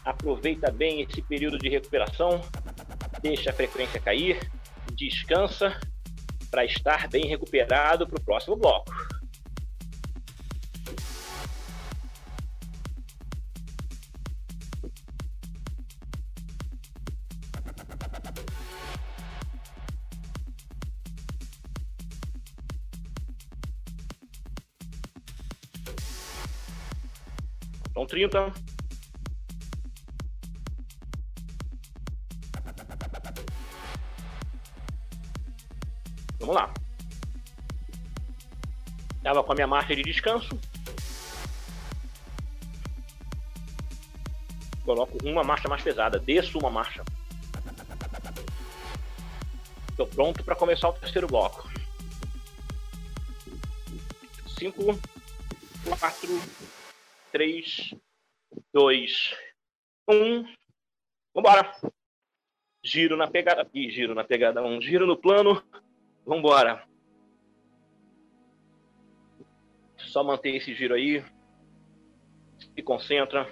[0.04, 2.40] Aproveita bem esse período de recuperação.
[3.20, 4.50] Deixa a frequência cair.
[4.92, 5.78] descansa
[6.50, 8.90] para estar bem recuperado para o próximo bloco.
[28.16, 28.50] 30.
[36.38, 36.72] Vamos lá.
[39.18, 40.58] Estava com a minha marcha de descanso.
[44.82, 46.18] Coloco uma marcha mais pesada.
[46.18, 47.04] Desço uma marcha.
[49.90, 51.68] Estou pronto para começar o terceiro bloco.
[54.58, 54.98] 5,
[55.98, 56.40] 4,
[57.30, 57.94] 3,
[58.76, 59.34] 2,
[60.06, 60.44] 1.
[61.34, 61.74] Vambora!
[62.84, 63.66] Giro na pegada.
[63.72, 64.66] Ih, giro na pegada 1.
[64.66, 64.82] Um.
[64.82, 65.62] Giro no plano.
[66.26, 66.86] Vambora.
[69.96, 71.24] Só manter esse giro aí.
[72.58, 73.50] Se concentra.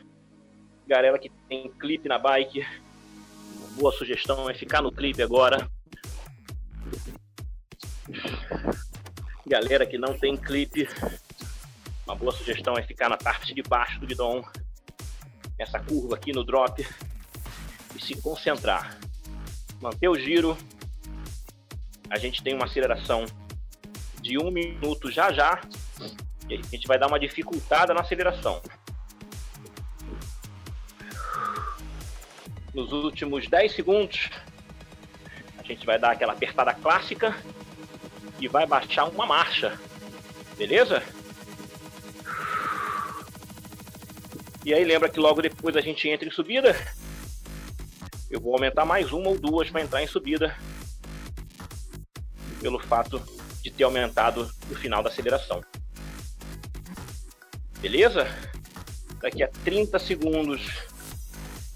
[0.86, 2.60] Galera que tem clipe na bike.
[2.60, 5.70] Uma boa sugestão é ficar no clipe agora.
[9.46, 10.86] Galera que não tem clipe.
[12.04, 14.44] Uma boa sugestão é ficar na parte de baixo do guidão.
[15.58, 16.86] Essa curva aqui no drop.
[17.94, 18.98] E se concentrar.
[19.80, 20.56] Manter o giro
[22.14, 23.26] a gente tem uma aceleração
[24.20, 25.60] de um minuto já já,
[26.48, 28.62] e a gente vai dar uma dificultada na aceleração.
[32.72, 34.30] Nos últimos 10 segundos,
[35.58, 37.36] a gente vai dar aquela apertada clássica
[38.38, 39.78] e vai baixar uma marcha,
[40.56, 41.02] beleza?
[44.64, 46.74] E aí lembra que logo depois a gente entra em subida.
[48.30, 50.56] Eu vou aumentar mais uma ou duas para entrar em subida
[52.60, 53.22] pelo fato
[53.62, 55.62] de ter aumentado o final da aceleração.
[57.78, 58.26] Beleza?
[59.20, 60.62] Daqui a 30 segundos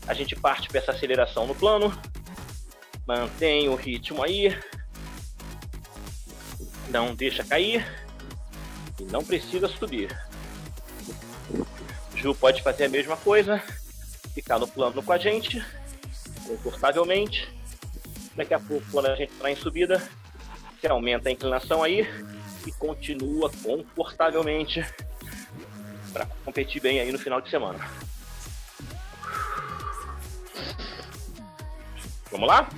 [0.07, 1.93] a gente parte para essa aceleração no plano.
[3.07, 4.59] Mantém o ritmo aí.
[6.89, 7.87] Não deixa cair.
[8.99, 10.09] E não precisa subir.
[12.19, 13.63] Ju pode fazer a mesma coisa.
[14.35, 15.65] Ficar no plano com a gente.
[16.47, 17.49] Confortavelmente.
[18.35, 20.03] Daqui a pouco, quando a gente entrar em subida,
[20.81, 22.07] você aumenta a inclinação aí
[22.67, 24.85] e continua confortavelmente
[26.13, 27.79] para competir bem aí no final de semana.
[32.31, 32.69] Vamos lá?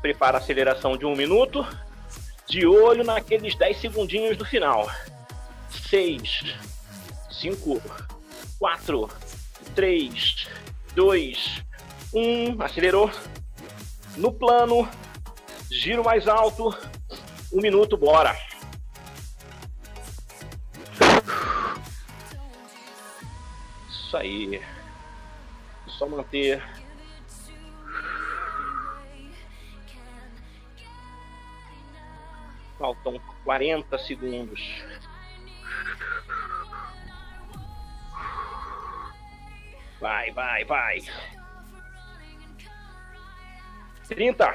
[0.00, 1.66] Prepara a aceleração de um minuto.
[2.48, 4.90] De olho naqueles 10 segundinhos do final.
[5.88, 6.54] 6,
[7.30, 7.82] 5,
[8.62, 9.10] 4,
[9.74, 10.48] 3,
[10.94, 11.64] 2,
[12.14, 12.62] 1.
[12.62, 13.10] Acelerou.
[14.16, 14.88] No plano.
[15.68, 16.72] Giro mais alto
[17.52, 18.36] um minuto, bora!
[23.90, 24.62] Isso aí.
[25.98, 26.62] Só manter.
[32.78, 34.60] Faltam 40 segundos.
[40.02, 40.98] Vai, vai, vai.
[44.08, 44.52] 30.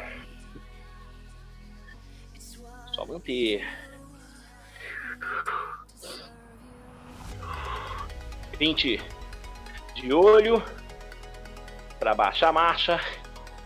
[2.91, 3.65] Só manter.
[8.60, 9.01] Vinte
[9.95, 10.62] de olho
[11.97, 12.99] para baixar a marcha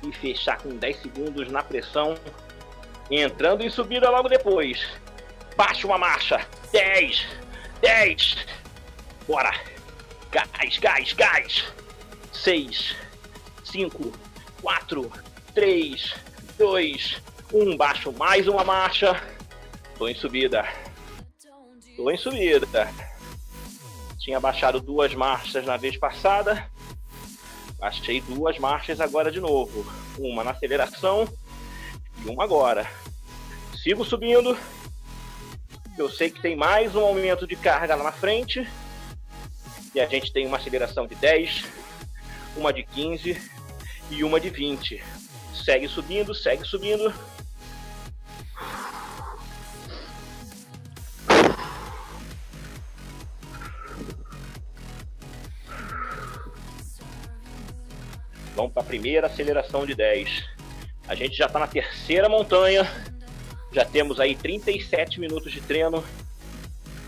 [0.04, 2.14] e fechar com 10 segundos na pressão,
[3.10, 4.88] entrando em subida logo depois.
[5.58, 6.48] Baixa uma marcha.
[6.72, 7.28] 10,
[7.82, 8.46] 10.
[9.28, 9.71] Bora.
[10.32, 11.66] Gás, gás, gás.
[12.32, 12.96] 6,
[13.66, 14.14] 5,
[14.62, 15.12] 4,
[15.54, 16.16] 3,
[16.58, 17.22] 2,
[17.54, 19.22] um baixo, mais uma marcha.
[19.98, 20.66] Tô em subida.
[21.98, 22.90] Tô em subida.
[24.20, 26.66] Tinha baixado duas marchas na vez passada.
[27.78, 29.86] Baixei duas marchas agora de novo.
[30.18, 31.28] Uma na aceleração
[32.24, 32.90] e uma agora.
[33.84, 34.58] Sigo subindo.
[35.98, 38.66] Eu sei que tem mais um aumento de carga lá na frente.
[39.94, 41.66] E a gente tem uma aceleração de 10,
[42.56, 43.42] uma de 15
[44.10, 45.04] e uma de 20.
[45.54, 47.14] Segue subindo, segue subindo.
[58.56, 60.46] Vamos para a primeira aceleração de 10.
[61.08, 62.90] A gente já está na terceira montanha.
[63.74, 66.04] Já temos aí 37 minutos de treino.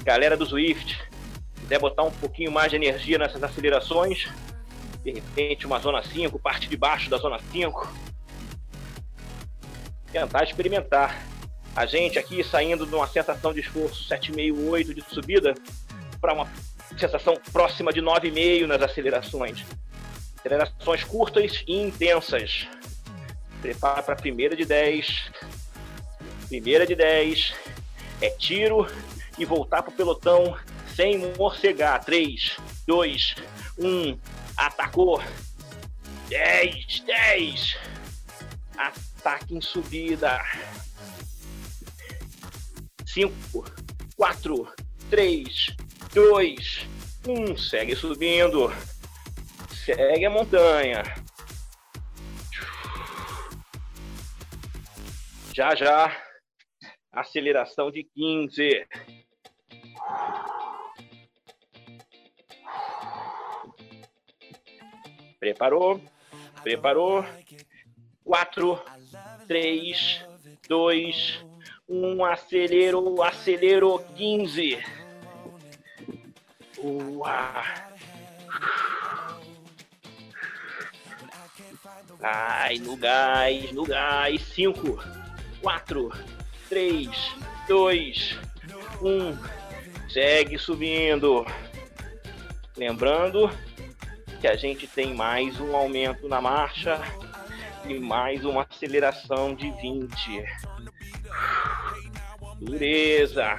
[0.03, 0.99] Galera do Swift,
[1.63, 4.29] quiser botar um pouquinho mais de energia nessas acelerações,
[5.03, 7.91] de repente uma zona 5, parte de baixo da zona 5.
[10.11, 11.25] tentar experimentar.
[11.75, 15.55] A gente aqui saindo de uma sensação de esforço 7,5, 8 de subida
[16.21, 16.47] para uma
[16.97, 19.65] sensação próxima de 9,5 nas acelerações.
[20.37, 22.67] Acelerações curtas e intensas.
[23.61, 25.31] Prepara para a primeira de 10.
[26.47, 27.53] Primeira de 10.
[28.21, 28.85] É tiro
[29.39, 30.55] e voltar para o pelotão
[30.95, 32.03] sem morcegar.
[32.03, 33.35] 3, 2,
[33.77, 34.19] 1.
[34.57, 35.21] Atacou.
[36.29, 37.77] 10, 10.
[38.77, 40.39] Ataque em subida.
[43.05, 43.33] 5,
[44.15, 44.73] 4,
[45.09, 45.75] 3,
[46.13, 46.87] 2,
[47.27, 47.57] 1.
[47.57, 48.73] Segue subindo.
[49.85, 51.03] Segue a montanha.
[55.53, 56.19] Já já.
[57.11, 58.87] Aceleração de 15.
[65.43, 65.99] Preparou?
[66.63, 67.25] Preparou?
[68.23, 68.81] 4,
[69.45, 70.25] 3,
[70.69, 71.45] 2,
[71.89, 72.25] 1.
[72.25, 74.81] Acelerou, acelerou 15.
[76.77, 77.27] Uau.
[82.21, 84.41] Ai, no gás, no gás.
[84.43, 84.97] 5,
[85.61, 86.09] 4,
[86.69, 87.09] 3,
[87.67, 88.39] 2,
[89.01, 90.09] 1.
[90.09, 91.45] Segue subindo.
[92.77, 93.51] Lembrando
[94.43, 96.99] que a gente tem mais um aumento na marcha
[97.85, 100.43] e mais uma aceleração de 20.
[102.59, 103.57] Dureza.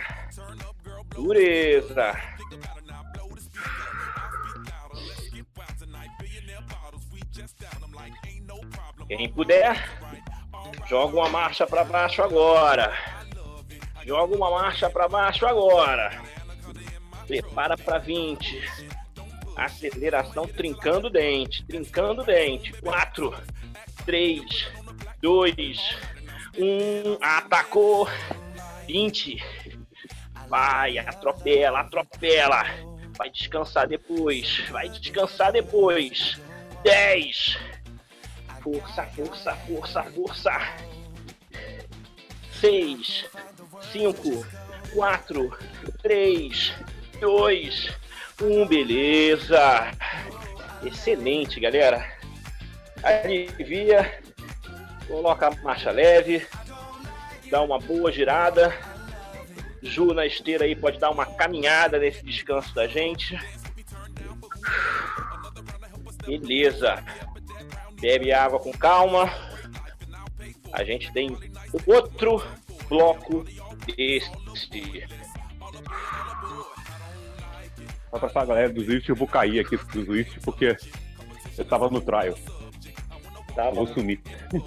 [1.08, 2.12] Dureza.
[9.08, 9.88] Quem puder,
[10.86, 12.92] joga uma marcha para baixo agora.
[14.04, 16.22] Joga uma marcha para baixo agora.
[17.26, 18.73] Prepara para 20.
[19.56, 22.72] Aceleração trincando o dente, trincando o dente.
[22.80, 23.34] 4,
[24.04, 24.72] 3,
[25.20, 25.96] 2,
[26.58, 27.18] 1.
[27.20, 28.08] Atacou.
[28.86, 29.42] 20.
[30.48, 32.64] Vai, atropela, atropela.
[33.16, 34.64] Vai descansar depois.
[34.70, 36.40] Vai descansar depois.
[36.82, 37.58] 10.
[38.62, 40.60] Força, força, força, força.
[42.60, 43.26] 6,
[43.92, 44.46] 5,
[44.94, 45.58] 4,
[46.02, 46.72] 3,
[47.20, 47.92] 2,
[48.42, 49.90] um, beleza.
[50.84, 52.06] Excelente, galera.
[53.02, 54.20] Alivia,
[55.06, 56.46] coloca a marcha leve,
[57.50, 58.74] dá uma boa girada.
[59.82, 63.38] Ju na esteira aí pode dar uma caminhada nesse descanso da gente.
[66.26, 67.04] Beleza.
[68.00, 69.30] Bebe água com calma.
[70.72, 71.36] A gente tem
[71.86, 72.42] outro
[72.88, 73.44] bloco
[73.86, 74.30] desse.
[78.14, 80.76] Só pra falar, galera, do Zwift eu vou cair aqui do Zwift porque
[81.58, 82.38] eu tava no trial.
[83.56, 84.22] Tá vou sumir.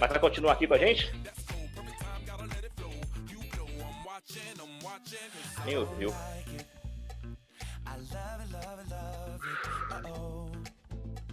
[0.00, 1.12] Mas vai continuar aqui com a gente?
[5.66, 6.14] Nem ouviu.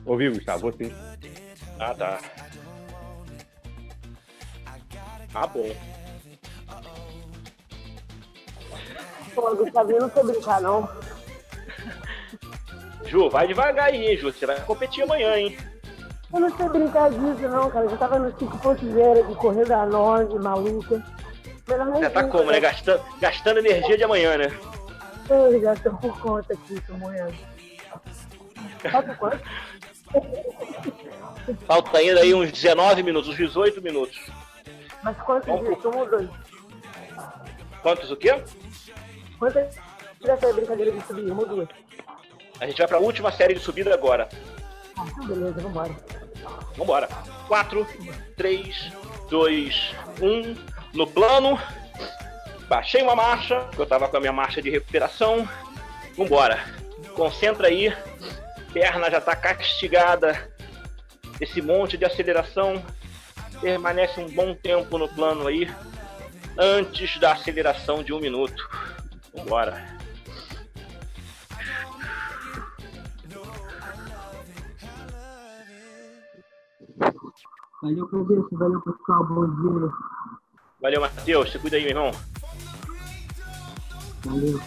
[0.05, 0.69] Ouviu, Gustavo?
[0.73, 0.91] Sim.
[1.79, 2.19] Ah, tá.
[5.33, 6.02] Ah, bom.
[9.35, 10.89] Pô, Gustavinho, não sei brincar, não.
[13.05, 14.31] Ju, vai devagar aí, hein, Ju.
[14.31, 15.57] Você vai competir amanhã, hein?
[16.33, 17.85] Eu não sei brincar disso, não, cara.
[17.85, 21.03] Eu já tava no 5.0 de corrida 9, maluca.
[21.65, 22.59] Você tá como, né?
[22.59, 24.51] Gastando, gastando energia de amanhã, né?
[25.29, 27.33] Eu já tô por conta aqui, tô morrendo.
[28.91, 29.43] Falta quanto?
[31.65, 34.19] Falta ainda aí uns 19 minutos, uns 18 minutos.
[35.03, 35.85] Mas quantos dias?
[35.85, 36.29] Um ou dois?
[37.81, 38.43] Quantos o quê?
[39.43, 39.75] Quantas
[40.21, 41.29] dessa brincadeira de subir?
[41.29, 41.67] Uma ou duas?
[42.61, 44.29] A gente vai para a última série de subida agora.
[44.97, 45.93] Ah, beleza, vambora.
[46.77, 47.09] Vambora.
[47.49, 47.85] 4,
[48.37, 48.93] 3,
[49.29, 50.55] 2, 1.
[50.93, 51.59] No plano.
[52.69, 55.45] Baixei uma marcha, eu tava com a minha marcha de recuperação.
[56.15, 56.63] Vambora.
[57.13, 57.93] Concentra aí.
[58.71, 60.49] Perna já tá castigada.
[61.41, 62.81] Esse monte de aceleração.
[63.59, 65.69] Permanece um bom tempo no plano aí.
[66.57, 68.92] Antes da aceleração de um minuto.
[69.33, 69.83] Vambora.
[77.81, 78.47] Valeu, cabeça.
[78.51, 79.25] Valeu, pessoal.
[79.25, 79.91] Bom dia.
[80.81, 81.51] Valeu, Matheus.
[81.51, 82.11] Se cuida aí, meu irmão.
[84.23, 84.59] Valeu.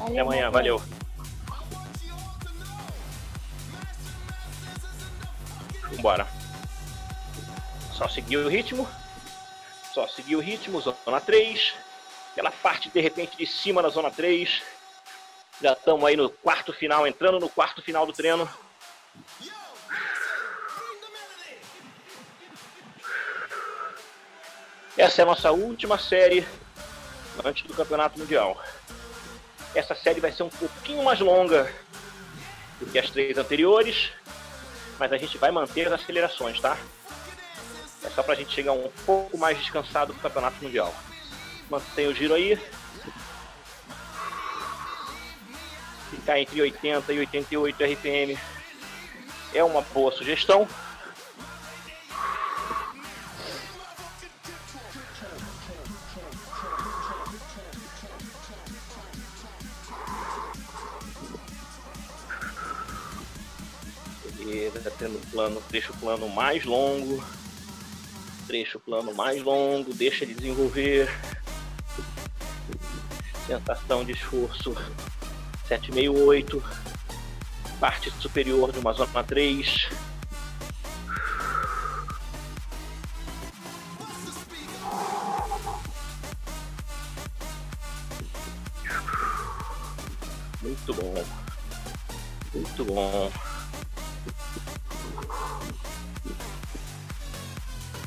[0.00, 0.50] Até amanhã.
[0.50, 0.82] Valeu.
[5.90, 6.26] Vambora.
[7.92, 8.88] Só seguir o ritmo.
[9.92, 10.80] Só seguir o ritmo.
[10.80, 11.85] Zona 3
[12.36, 14.62] pela parte de repente de cima na zona 3.
[15.60, 18.46] Já estamos aí no quarto final, entrando no quarto final do treino.
[24.98, 26.46] Essa é a nossa última série
[27.42, 28.62] antes do Campeonato Mundial.
[29.74, 31.72] Essa série vai ser um pouquinho mais longa
[32.78, 34.10] do que as três anteriores,
[34.98, 36.76] mas a gente vai manter as acelerações, tá?
[38.04, 40.94] É só para a gente chegar um pouco mais descansado para o Campeonato Mundial.
[41.68, 42.58] Mantém o giro aí.
[46.10, 48.38] Ficar entre 80 e 88 RPM
[49.52, 50.68] é uma boa sugestão.
[64.38, 67.24] Beleza, tendo plano, trecho plano mais longo.
[68.46, 71.08] Trecho plano mais longo, deixa ele desenvolver.
[73.46, 74.74] Sensação de esforço
[75.68, 76.62] 768.
[77.78, 79.88] Parte superior de uma zona 3.
[90.62, 91.24] Muito bom.
[92.52, 93.32] Muito bom.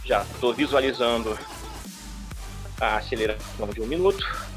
[0.04, 1.38] Já estou visualizando
[2.82, 4.49] a aceleração de um minuto.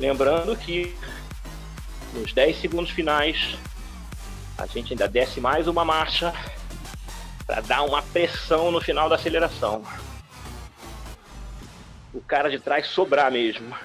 [0.00, 0.96] Lembrando que
[2.14, 3.54] nos 10 segundos finais
[4.56, 6.32] a gente ainda desce mais uma marcha
[7.46, 9.84] para dar uma pressão no final da aceleração.
[12.14, 13.76] O cara de trás sobrar mesmo.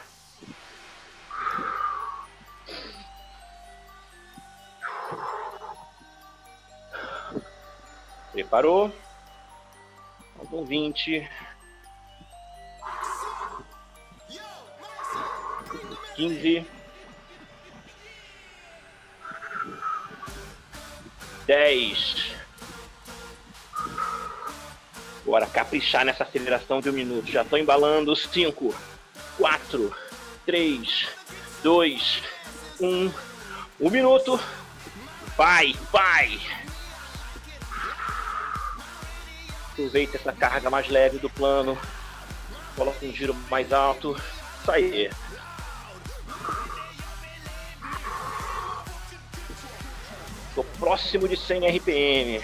[8.32, 8.90] Preparou?
[10.38, 11.30] Faltam 20.
[16.16, 16.66] 15.
[21.46, 22.36] 10.
[25.26, 27.32] Bora caprichar nessa aceleração de um minuto.
[27.32, 28.16] Já estou embalando.
[28.16, 28.74] 5,
[29.38, 29.96] 4,
[30.46, 31.08] 3,
[31.64, 32.22] 2,
[32.80, 33.12] 1.
[33.82, 34.40] Um minuto.
[35.36, 36.40] Vai, vai.
[39.72, 41.78] Aproveita essa carga mais leve do plano.
[42.76, 44.16] Coloca um giro mais alto.
[44.62, 45.10] Isso aí.
[50.80, 52.42] Próximo de 100 RPM.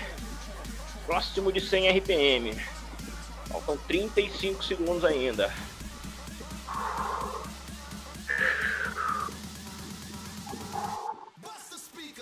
[1.06, 2.54] Próximo de 100 RPM.
[3.50, 5.54] Faltam 35 segundos ainda.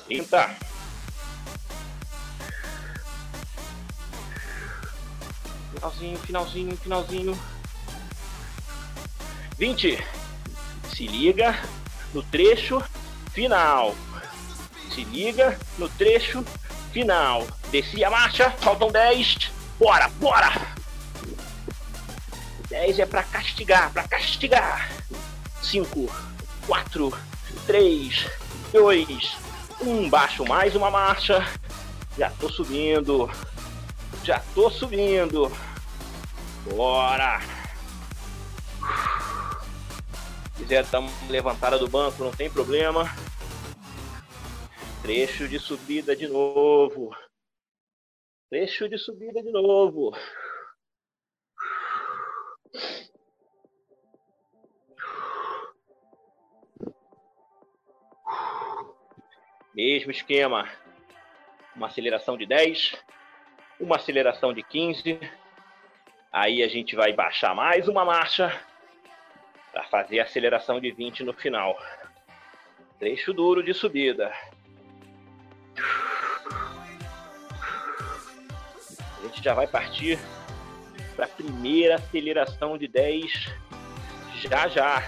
[0.06, 0.56] Trinta.
[5.74, 7.40] Finalzinho, finalzinho, finalzinho.
[9.58, 10.04] 20.
[10.96, 11.62] Se liga
[12.14, 12.84] no trecho
[13.32, 13.96] final.
[14.94, 16.44] Se liga no trecho
[16.92, 17.46] final.
[17.72, 19.52] Desci a marcha, faltam 10.
[19.80, 20.52] Bora, bora!
[22.70, 24.90] 10 é para castigar, para castigar.
[25.62, 26.10] 5,
[26.68, 27.14] 4,
[27.66, 28.28] 3,
[28.72, 29.38] 2,
[29.82, 30.10] 1.
[30.10, 31.46] Baixo mais uma marcha.
[32.18, 33.30] Já tô subindo.
[34.24, 35.52] Já tô subindo.
[36.70, 37.42] Bora!
[40.56, 43.10] Se quiser dar uma levantada do banco, não tem problema.
[45.02, 47.16] Trecho de subida de novo.
[48.50, 50.12] Trecho de subida de novo.
[59.74, 60.70] Mesmo esquema.
[61.76, 62.96] Uma aceleração de 10,
[63.80, 65.18] uma aceleração de 15.
[66.32, 68.50] Aí a gente vai baixar mais uma marcha
[69.72, 71.80] para fazer a aceleração de 20 no final.
[73.00, 74.30] Trecho duro de subida.
[79.18, 80.20] A gente já vai partir
[81.16, 83.50] para a primeira aceleração de 10
[84.48, 85.04] já já.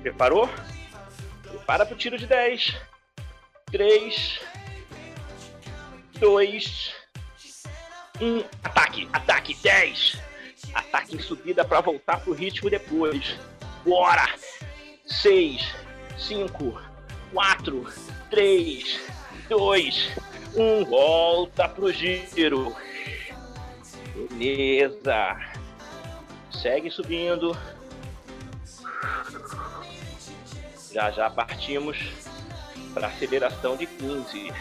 [0.00, 0.48] Preparou?
[1.42, 2.76] Prepara para o tiro de 10.
[3.72, 4.40] 3,
[6.20, 6.94] 2,
[8.20, 8.44] 1.
[8.62, 10.20] Ataque, ataque, 10.
[10.72, 13.36] Ataque em subida para voltar pro ritmo depois.
[13.84, 14.26] Bora!
[15.06, 15.62] 6,
[16.18, 16.80] 5,
[17.32, 17.86] 4,
[18.30, 19.00] 3,
[19.48, 20.10] 2,
[20.56, 20.84] 1.
[20.84, 22.74] Volta pro giro.
[24.32, 25.36] Beleza.
[26.50, 27.56] Segue subindo.
[30.92, 31.98] Já já partimos
[32.94, 34.52] para aceleração de 15.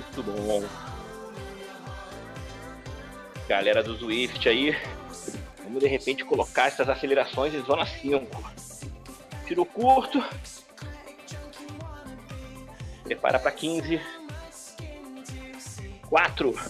[0.00, 0.64] Muito bom.
[3.48, 4.76] Galera do Swift aí,
[5.70, 8.26] Vamos de repente colocar essas acelerações em zona 5.
[9.46, 10.20] Tiro curto.
[13.04, 14.00] Prepara para 15.
[16.08, 16.60] 4,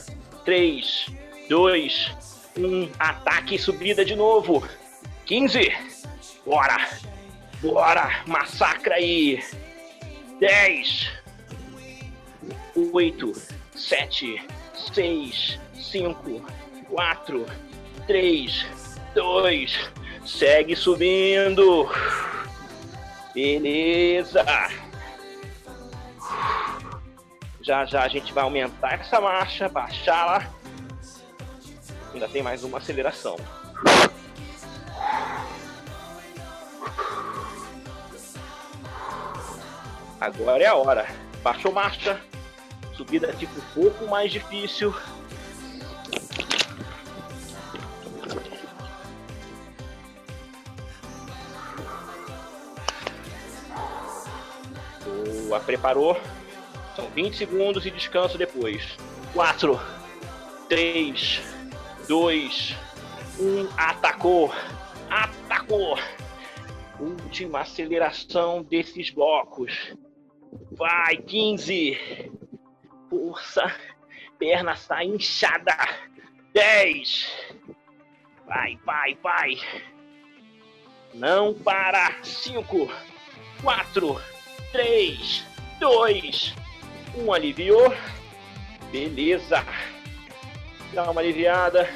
[0.44, 1.06] 3,
[1.48, 2.10] 2,
[2.58, 2.90] 1.
[2.98, 4.68] Ataque e subida de novo.
[5.24, 5.72] 15.
[6.44, 6.76] Bora.
[7.62, 8.22] Bora.
[8.26, 9.42] Massacra aí.
[10.38, 11.10] 10,
[12.92, 13.32] 8,
[13.74, 14.42] 7,
[14.94, 16.44] 6, 5,
[16.88, 17.46] 4,
[18.06, 18.66] 3,
[19.14, 19.90] 2,
[20.26, 21.88] segue subindo.
[23.34, 24.44] Beleza.
[27.62, 30.50] Já já a gente vai aumentar essa marcha, baixá-la.
[32.12, 33.36] Ainda tem mais uma aceleração.
[40.20, 41.06] Agora é a hora.
[41.42, 42.20] Baixou marcha.
[42.94, 44.94] Subida tipo um pouco mais difícil.
[55.50, 56.16] Boa, preparou.
[56.94, 58.96] São 20 segundos e descanso depois.
[59.32, 59.80] 4,
[60.68, 61.40] 3,
[62.06, 62.76] 2,
[63.40, 63.68] 1.
[63.76, 64.52] Atacou!
[65.08, 65.98] Atacou!
[67.00, 69.94] Última aceleração desses blocos.
[70.72, 71.98] Vai, 15.
[73.10, 73.74] Força.
[74.38, 75.76] Perna sai inchada.
[76.54, 77.28] 10.
[78.46, 79.58] Vai, vai, vai.
[81.12, 82.22] Não para.
[82.22, 82.90] 5,
[83.62, 84.22] 4,
[84.72, 85.44] 3,
[85.80, 86.54] 2,
[87.16, 87.32] 1.
[87.32, 87.92] Aliviou.
[88.92, 89.64] Beleza.
[90.94, 91.88] Dá uma aliviada.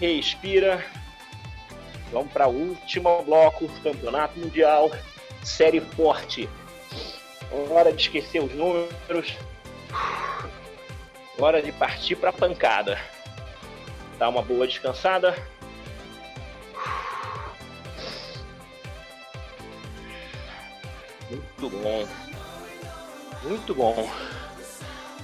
[0.00, 0.84] Respira.
[2.12, 4.90] Vamos para o último bloco, Campeonato Mundial,
[5.42, 6.48] Série Forte.
[7.70, 9.34] Hora de esquecer os números.
[11.38, 13.00] Hora de partir para a pancada.
[14.18, 15.34] Dá uma boa descansada.
[21.30, 22.08] Muito bom.
[23.42, 24.10] Muito bom.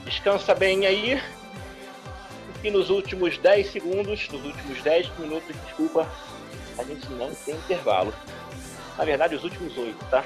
[0.04, 1.22] Descansa bem aí.
[2.64, 6.10] E nos últimos 10 segundos, nos últimos 10 minutos, desculpa,
[6.76, 8.12] a gente não tem intervalo.
[8.96, 10.24] Na verdade, os últimos 8, tá?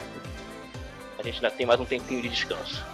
[1.19, 2.92] A gente ainda tem mais um tempinho de descanso.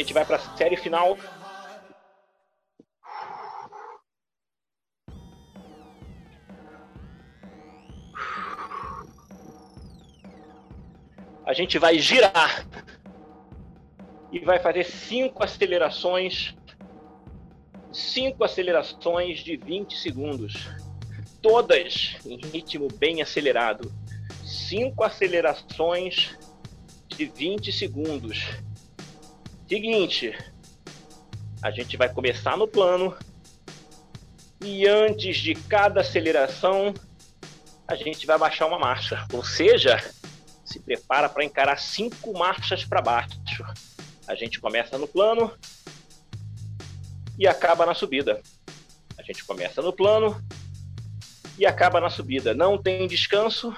[0.00, 1.16] Gente vai para a série final.
[11.44, 12.66] A gente vai girar
[14.32, 16.54] e vai fazer cinco acelerações
[17.92, 20.68] cinco acelerações de 20 segundos,
[21.42, 23.92] todas em ritmo bem acelerado.
[24.44, 26.38] Cinco acelerações
[27.08, 28.44] de 20 segundos.
[29.70, 30.36] Seguinte,
[31.62, 33.16] a gente vai começar no plano
[34.60, 36.92] e antes de cada aceleração
[37.86, 39.96] a gente vai baixar uma marcha, ou seja,
[40.64, 43.64] se prepara para encarar cinco marchas para baixo.
[44.26, 45.56] A gente começa no plano,
[47.38, 48.42] e acaba na subida.
[49.16, 50.44] A gente começa no plano
[51.56, 52.54] e acaba na subida.
[52.54, 53.72] Não tem descanso,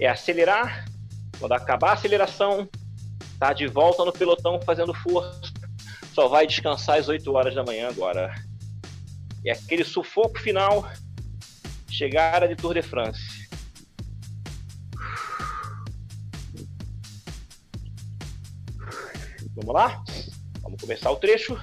[0.00, 0.84] é acelerar.
[1.38, 2.68] Quando acabar a aceleração,
[3.40, 5.40] tá de volta no pelotão fazendo força.
[6.14, 8.32] Só vai descansar às 8 horas da manhã agora.
[9.44, 10.88] É aquele sufoco final,
[11.90, 13.48] chegada de Tour de France.
[19.56, 20.04] Vamos lá?
[20.62, 21.58] Vamos começar o trecho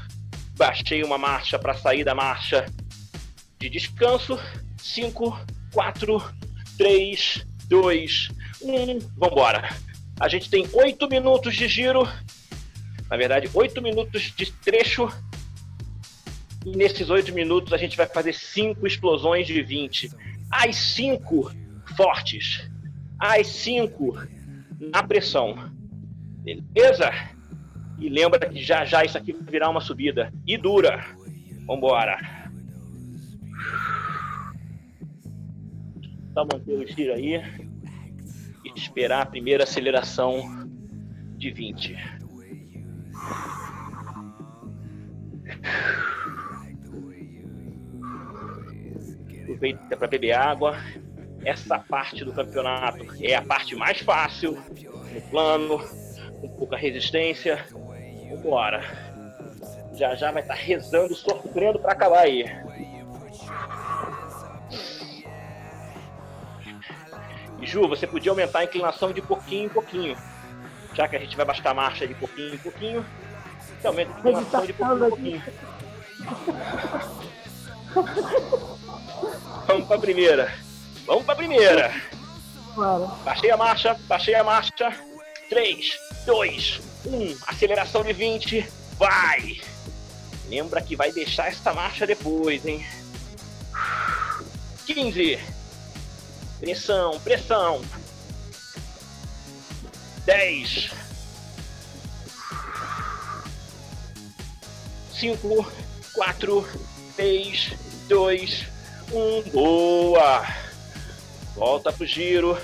[0.57, 2.65] baixei uma marcha para sair da marcha
[3.59, 4.38] de descanso.
[4.78, 5.39] 5,
[5.73, 6.34] 4,
[6.78, 8.30] 3, 2,
[8.61, 8.99] 1.
[9.15, 9.69] Vambora.
[10.20, 12.07] A gente tem 8 minutos de giro.
[13.09, 15.07] Na verdade, 8 minutos de trecho.
[16.65, 20.11] E nesses 8 minutos a gente vai fazer 5 explosões de 20.
[20.51, 21.51] As 5
[21.95, 22.70] fortes.
[23.20, 24.18] As 5
[24.91, 25.72] na pressão.
[26.43, 27.11] Beleza?
[27.99, 30.34] E lembra que já já isso aqui vai virar uma subida.
[30.45, 31.05] E dura.
[31.65, 32.18] Vambora.
[36.34, 37.66] Só manter o giro aí.
[38.78, 40.69] Esperar a primeira aceleração
[41.36, 41.97] de 20.
[49.41, 50.78] Aproveita para beber água.
[51.43, 54.51] Essa parte do campeonato é a parte mais fácil,
[55.11, 55.80] no plano,
[56.39, 57.65] com pouca resistência.
[58.30, 58.84] Vambora.
[59.95, 62.45] Já já vai estar tá rezando, sofrendo para acabar aí.
[67.68, 70.18] Ju, você podia aumentar a inclinação de pouquinho em pouquinho.
[70.93, 73.05] Já que a gente vai baixar a marcha de pouquinho em pouquinho,
[73.80, 75.43] você aumenta a inclinação de pouquinho em pouquinho.
[79.68, 80.53] Vamos pra primeira.
[81.05, 81.93] Vamos pra primeira.
[82.74, 83.07] Bora.
[83.26, 84.93] Baixei a marcha, baixei a marcha.
[85.49, 87.38] 3, 2, 1.
[87.47, 88.65] Aceleração de 20.
[88.97, 89.61] Vai!
[90.47, 92.86] Lembra que vai deixar essa marcha depois, hein?
[94.86, 95.56] 15.
[96.59, 97.81] Pressão, pressão.
[100.25, 100.91] 10.
[105.13, 105.71] 5,
[106.13, 106.67] 4,
[107.15, 107.73] 3,
[108.07, 108.65] 2,
[109.11, 109.51] 1.
[109.51, 110.45] Boa!
[111.55, 112.59] Volta pro giro.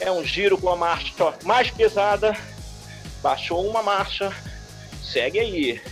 [0.00, 2.36] É um giro com a marcha mais pesada.
[3.22, 4.32] Baixou uma marcha.
[5.02, 5.82] Segue aí.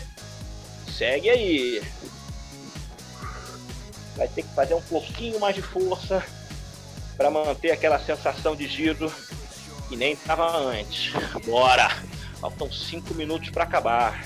[0.96, 1.82] Segue aí.
[4.16, 6.22] Vai ter que fazer um pouquinho mais de força
[7.22, 9.08] para manter aquela sensação de giro
[9.88, 11.12] que nem estava antes.
[11.46, 11.88] Bora!
[12.40, 14.24] Faltam 5 minutos para acabar.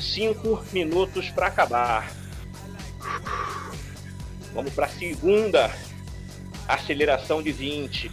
[0.00, 2.10] 5 minutos para acabar.
[4.52, 5.72] Vamos para a segunda
[6.66, 8.10] aceleração de 20.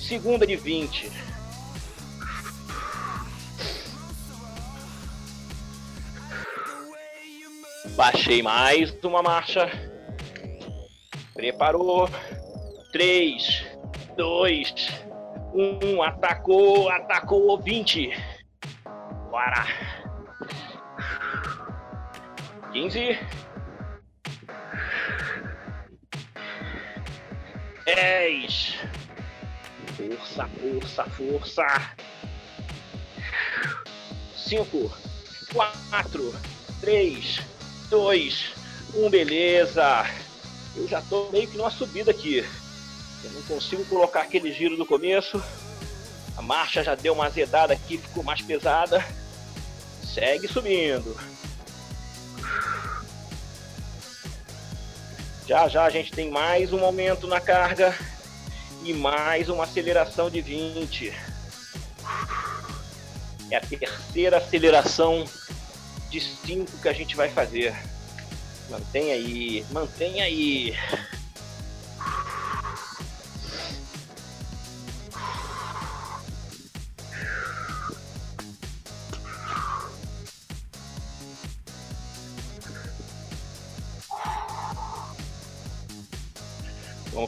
[0.00, 1.10] Segunda de 20.
[7.96, 9.68] Baixei mais uma marcha.
[11.34, 12.08] Preparou.
[12.92, 13.66] 3,
[14.16, 14.74] 2,
[15.54, 16.02] 1.
[16.02, 17.60] Atacou, atacou.
[17.60, 18.10] 20.
[19.30, 19.66] Bora.
[22.72, 23.18] 15.
[27.84, 28.78] 10.
[29.96, 31.66] Força, força, força.
[34.34, 34.90] 5,
[35.52, 36.34] 4,
[36.80, 37.40] 3,
[37.90, 38.54] 2,
[38.94, 40.06] 1, beleza.
[40.74, 42.44] Eu já tô meio que numa subida aqui.
[43.24, 45.42] Eu não consigo colocar aquele giro do começo.
[46.36, 49.04] A marcha já deu uma azedada aqui, ficou mais pesada.
[50.04, 51.16] Segue subindo.
[55.46, 57.96] Já já a gente tem mais um aumento na carga
[58.84, 61.12] e mais uma aceleração de 20.
[63.50, 65.24] É a terceira aceleração
[66.10, 67.74] de 5 que a gente vai fazer.
[68.68, 70.74] Mantenha aí, mantenha aí.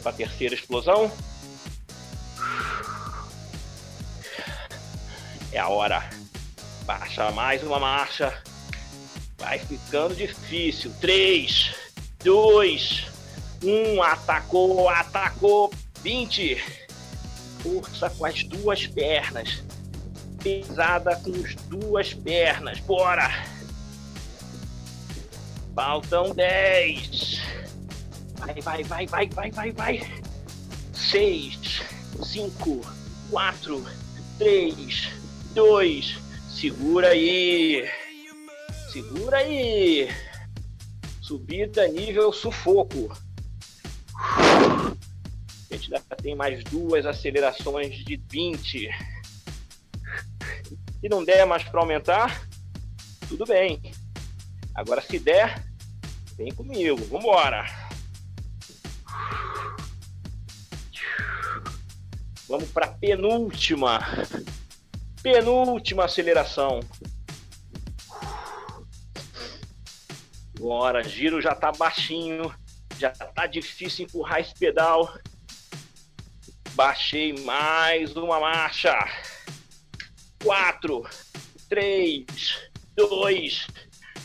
[0.00, 1.12] Vamos para a terceira explosão.
[5.52, 6.08] É a hora.
[6.84, 8.42] Baixa mais uma marcha.
[9.38, 10.92] Vai ficando difícil.
[11.00, 11.74] 3,
[12.24, 13.06] 2,
[13.62, 14.02] 1.
[14.02, 15.70] Atacou, atacou.
[16.02, 16.64] 20.
[17.62, 19.62] Força com as duas pernas.
[20.42, 22.80] Pesada com as duas pernas.
[22.80, 23.28] Bora.
[25.74, 27.59] Faltam 10.
[28.50, 30.22] Vai, vai, vai, vai, vai, vai, vai.
[30.92, 31.82] 6,
[32.20, 32.80] 5,
[33.30, 33.84] 4,
[34.38, 35.08] 3,
[35.54, 36.18] 2.
[36.48, 37.88] Segura aí.
[38.92, 40.08] Segura aí.
[41.20, 43.16] Subida nível sufoco.
[44.16, 44.96] A
[45.70, 48.90] gente ainda tem mais duas acelerações de 20.
[51.00, 52.48] Se não der mais para aumentar,
[53.28, 53.80] tudo bem.
[54.74, 55.64] Agora se der,
[56.36, 56.96] vem comigo.
[57.04, 57.64] Vambora.
[62.50, 64.00] Vamos para penúltima.
[65.22, 66.80] Penúltima aceleração.
[70.58, 72.52] Bora, giro já tá baixinho,
[72.98, 75.16] já tá difícil empurrar esse pedal.
[76.72, 78.98] Baixei mais uma marcha.
[80.42, 81.08] Quatro,
[81.68, 82.26] três,
[82.96, 83.68] dois,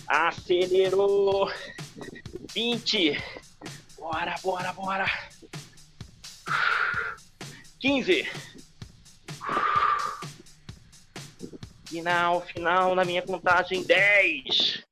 [0.07, 1.51] acelerou.
[2.51, 3.21] Vinte.
[3.99, 5.05] Bora, bora, bora.
[7.85, 8.27] 15.
[11.87, 13.83] Final, final na minha contagem.
[13.83, 14.83] 10.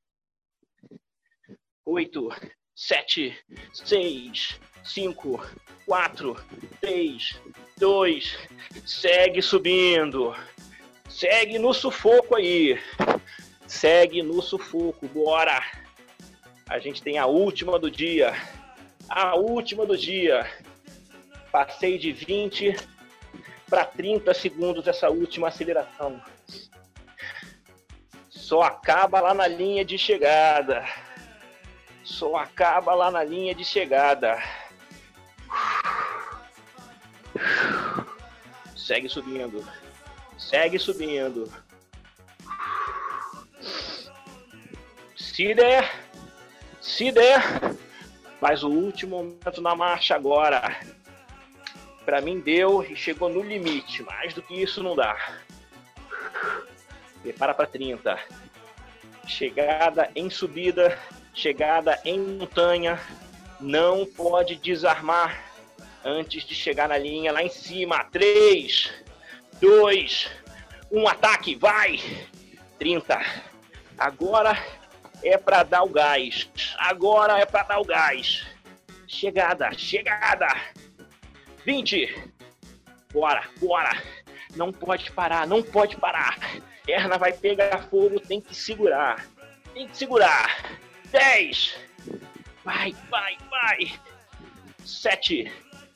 [1.83, 2.29] 8,
[2.75, 3.35] 7,
[3.73, 5.43] 6, 5,
[5.87, 6.35] 4,
[6.81, 7.41] 3,
[7.77, 8.37] 2.
[8.85, 10.35] Segue subindo.
[11.09, 12.79] Segue no sufoco aí.
[13.65, 15.07] Segue no sufoco.
[15.07, 15.65] Bora.
[16.69, 18.35] A gente tem a última do dia.
[19.09, 20.47] A última do dia.
[21.53, 22.75] Passei de 20
[23.69, 26.19] para 30 segundos essa última aceleração.
[28.27, 30.83] Só acaba lá na linha de chegada.
[32.03, 34.41] Só acaba lá na linha de chegada.
[38.75, 39.63] Segue subindo.
[40.35, 41.53] Segue subindo.
[45.15, 45.87] Se der,
[46.81, 47.43] se der,
[48.39, 50.75] faz o último momento na marcha agora.
[52.05, 54.03] Para mim deu e chegou no limite.
[54.03, 55.17] Mais do que isso não dá.
[57.21, 58.19] Prepara para 30.
[59.25, 60.99] Chegada em subida,
[61.33, 62.99] chegada em montanha.
[63.59, 65.41] Não pode desarmar
[66.03, 68.03] antes de chegar na linha lá em cima.
[68.11, 68.91] 3,
[69.61, 70.29] 2,
[70.91, 71.99] 1, ataque, vai!
[72.77, 73.21] 30.
[73.97, 74.57] Agora
[75.23, 76.49] é para dar o gás.
[76.77, 78.45] Agora é para dar o gás.
[79.07, 80.47] Chegada, chegada.
[81.65, 82.33] 20.
[83.11, 83.91] Bora, bora.
[84.55, 86.37] Não pode parar, não pode parar.
[86.87, 89.25] Erna vai pegar fogo, tem que segurar.
[89.73, 90.77] Tem que segurar.
[91.11, 91.79] 10.
[92.63, 93.99] Vai, vai, vai.
[94.79, 95.51] 7,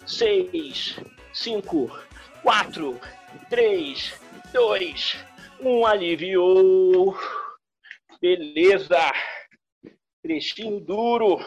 [0.06, 1.00] 6,
[1.34, 2.00] 5,
[2.42, 3.02] 4,
[3.50, 4.22] 3,
[4.54, 5.18] 2,
[5.60, 5.86] 1.
[5.86, 7.18] Aliviou.
[8.22, 9.12] Beleza.
[10.24, 11.40] Trechinho duro.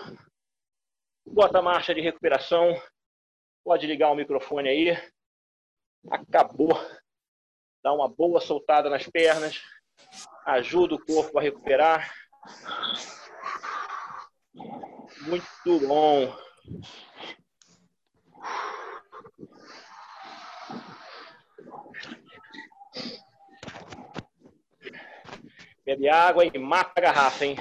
[1.27, 2.81] Bota a marcha de recuperação.
[3.65, 4.99] Pode ligar o microfone aí.
[6.11, 6.75] Acabou.
[7.83, 9.63] Dá uma boa soltada nas pernas.
[10.47, 12.11] Ajuda o corpo a recuperar.
[15.23, 16.35] Muito bom.
[25.85, 27.57] Bebe água e mata a garrafa, hein?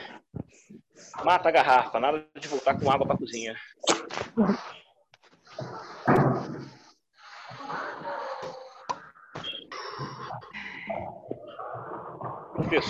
[1.24, 3.56] Mata a garrafa, nada de voltar com água para cozinha.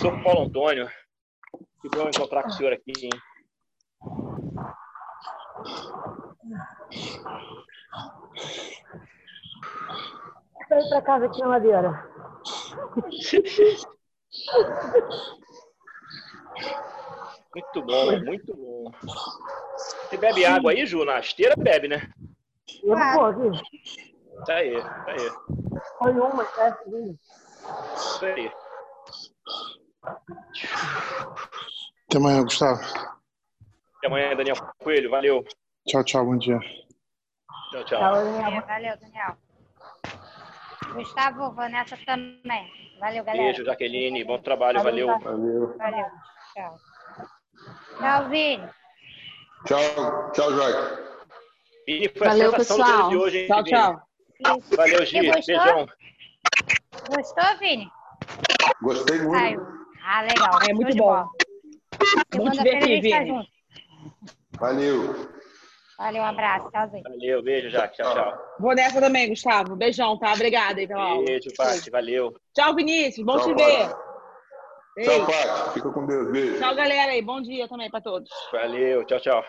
[0.00, 0.88] Professor Paulo Antônio,
[1.82, 3.10] que bom encontrar com o senhor aqui, hein?
[10.66, 12.08] Foi pra casa aqui na ladeira.
[17.54, 18.90] Muito bom, muito bom.
[19.76, 21.04] Você bebe água aí, Ju?
[21.04, 22.10] Na esteira bebe, né?
[22.82, 23.50] Eu não vou aqui.
[24.46, 25.30] Tá aí, tá aí.
[25.98, 26.78] Foi uma, tá?
[27.94, 28.50] Isso aí.
[30.02, 30.22] Até
[32.16, 32.80] amanhã, Gustavo.
[33.98, 35.10] Até amanhã, Daniel Coelho.
[35.10, 35.44] Valeu.
[35.86, 36.58] Tchau, tchau, bom dia.
[37.70, 37.98] Tchau, tchau.
[37.98, 38.42] Tchau, Daniel.
[38.42, 39.36] Valeu, valeu, Daniel.
[40.94, 42.70] Gustavo, Vanessa também.
[42.98, 43.44] Valeu, galera.
[43.44, 44.24] Beijo, Jaqueline.
[44.24, 45.06] Bom trabalho, valeu.
[45.20, 45.76] Valeu.
[45.78, 46.06] Valeu.
[46.54, 46.78] Tchau.
[47.98, 48.68] Tchau, Vini.
[49.66, 50.72] Tchau, tchau, Joy.
[51.86, 53.08] Vini foi Valeu, a sensação do pessoal.
[53.10, 53.70] de hoje, hein, Tchau, Vini?
[53.70, 54.02] tchau.
[54.76, 55.20] Valeu, Gi.
[55.20, 55.86] Beijão.
[57.08, 57.90] Gostou, Vini?
[58.82, 59.38] Gostei muito.
[59.38, 59.79] Saiu.
[60.04, 60.50] Ah, legal.
[60.68, 61.24] É muito bom.
[62.34, 63.28] Bom te ver Segunda-feira a aqui, gente tá Vini.
[63.28, 63.48] junto.
[64.58, 65.30] Valeu.
[65.98, 66.70] Valeu, um abraço.
[66.70, 67.02] Tchauzinho.
[67.02, 67.96] Valeu, beijo, Jaque.
[67.98, 68.38] Tchau, tchau.
[68.58, 69.76] Vou nessa também, Gustavo.
[69.76, 70.32] Beijão, tá?
[70.32, 71.24] Obrigada aí pela aula.
[71.24, 71.90] Beijo, Paty.
[71.90, 72.34] Valeu.
[72.54, 73.24] Tchau, Vinícius.
[73.26, 73.88] Bom Tchau, te ver.
[75.04, 75.26] Tchau.
[75.26, 75.74] Paty.
[75.74, 76.32] Fica com Deus.
[76.32, 76.58] Beijo.
[76.58, 77.20] Tchau, galera aí.
[77.20, 78.30] Bom dia também pra todos.
[78.50, 79.04] Valeu.
[79.04, 79.44] Tchau, tchau.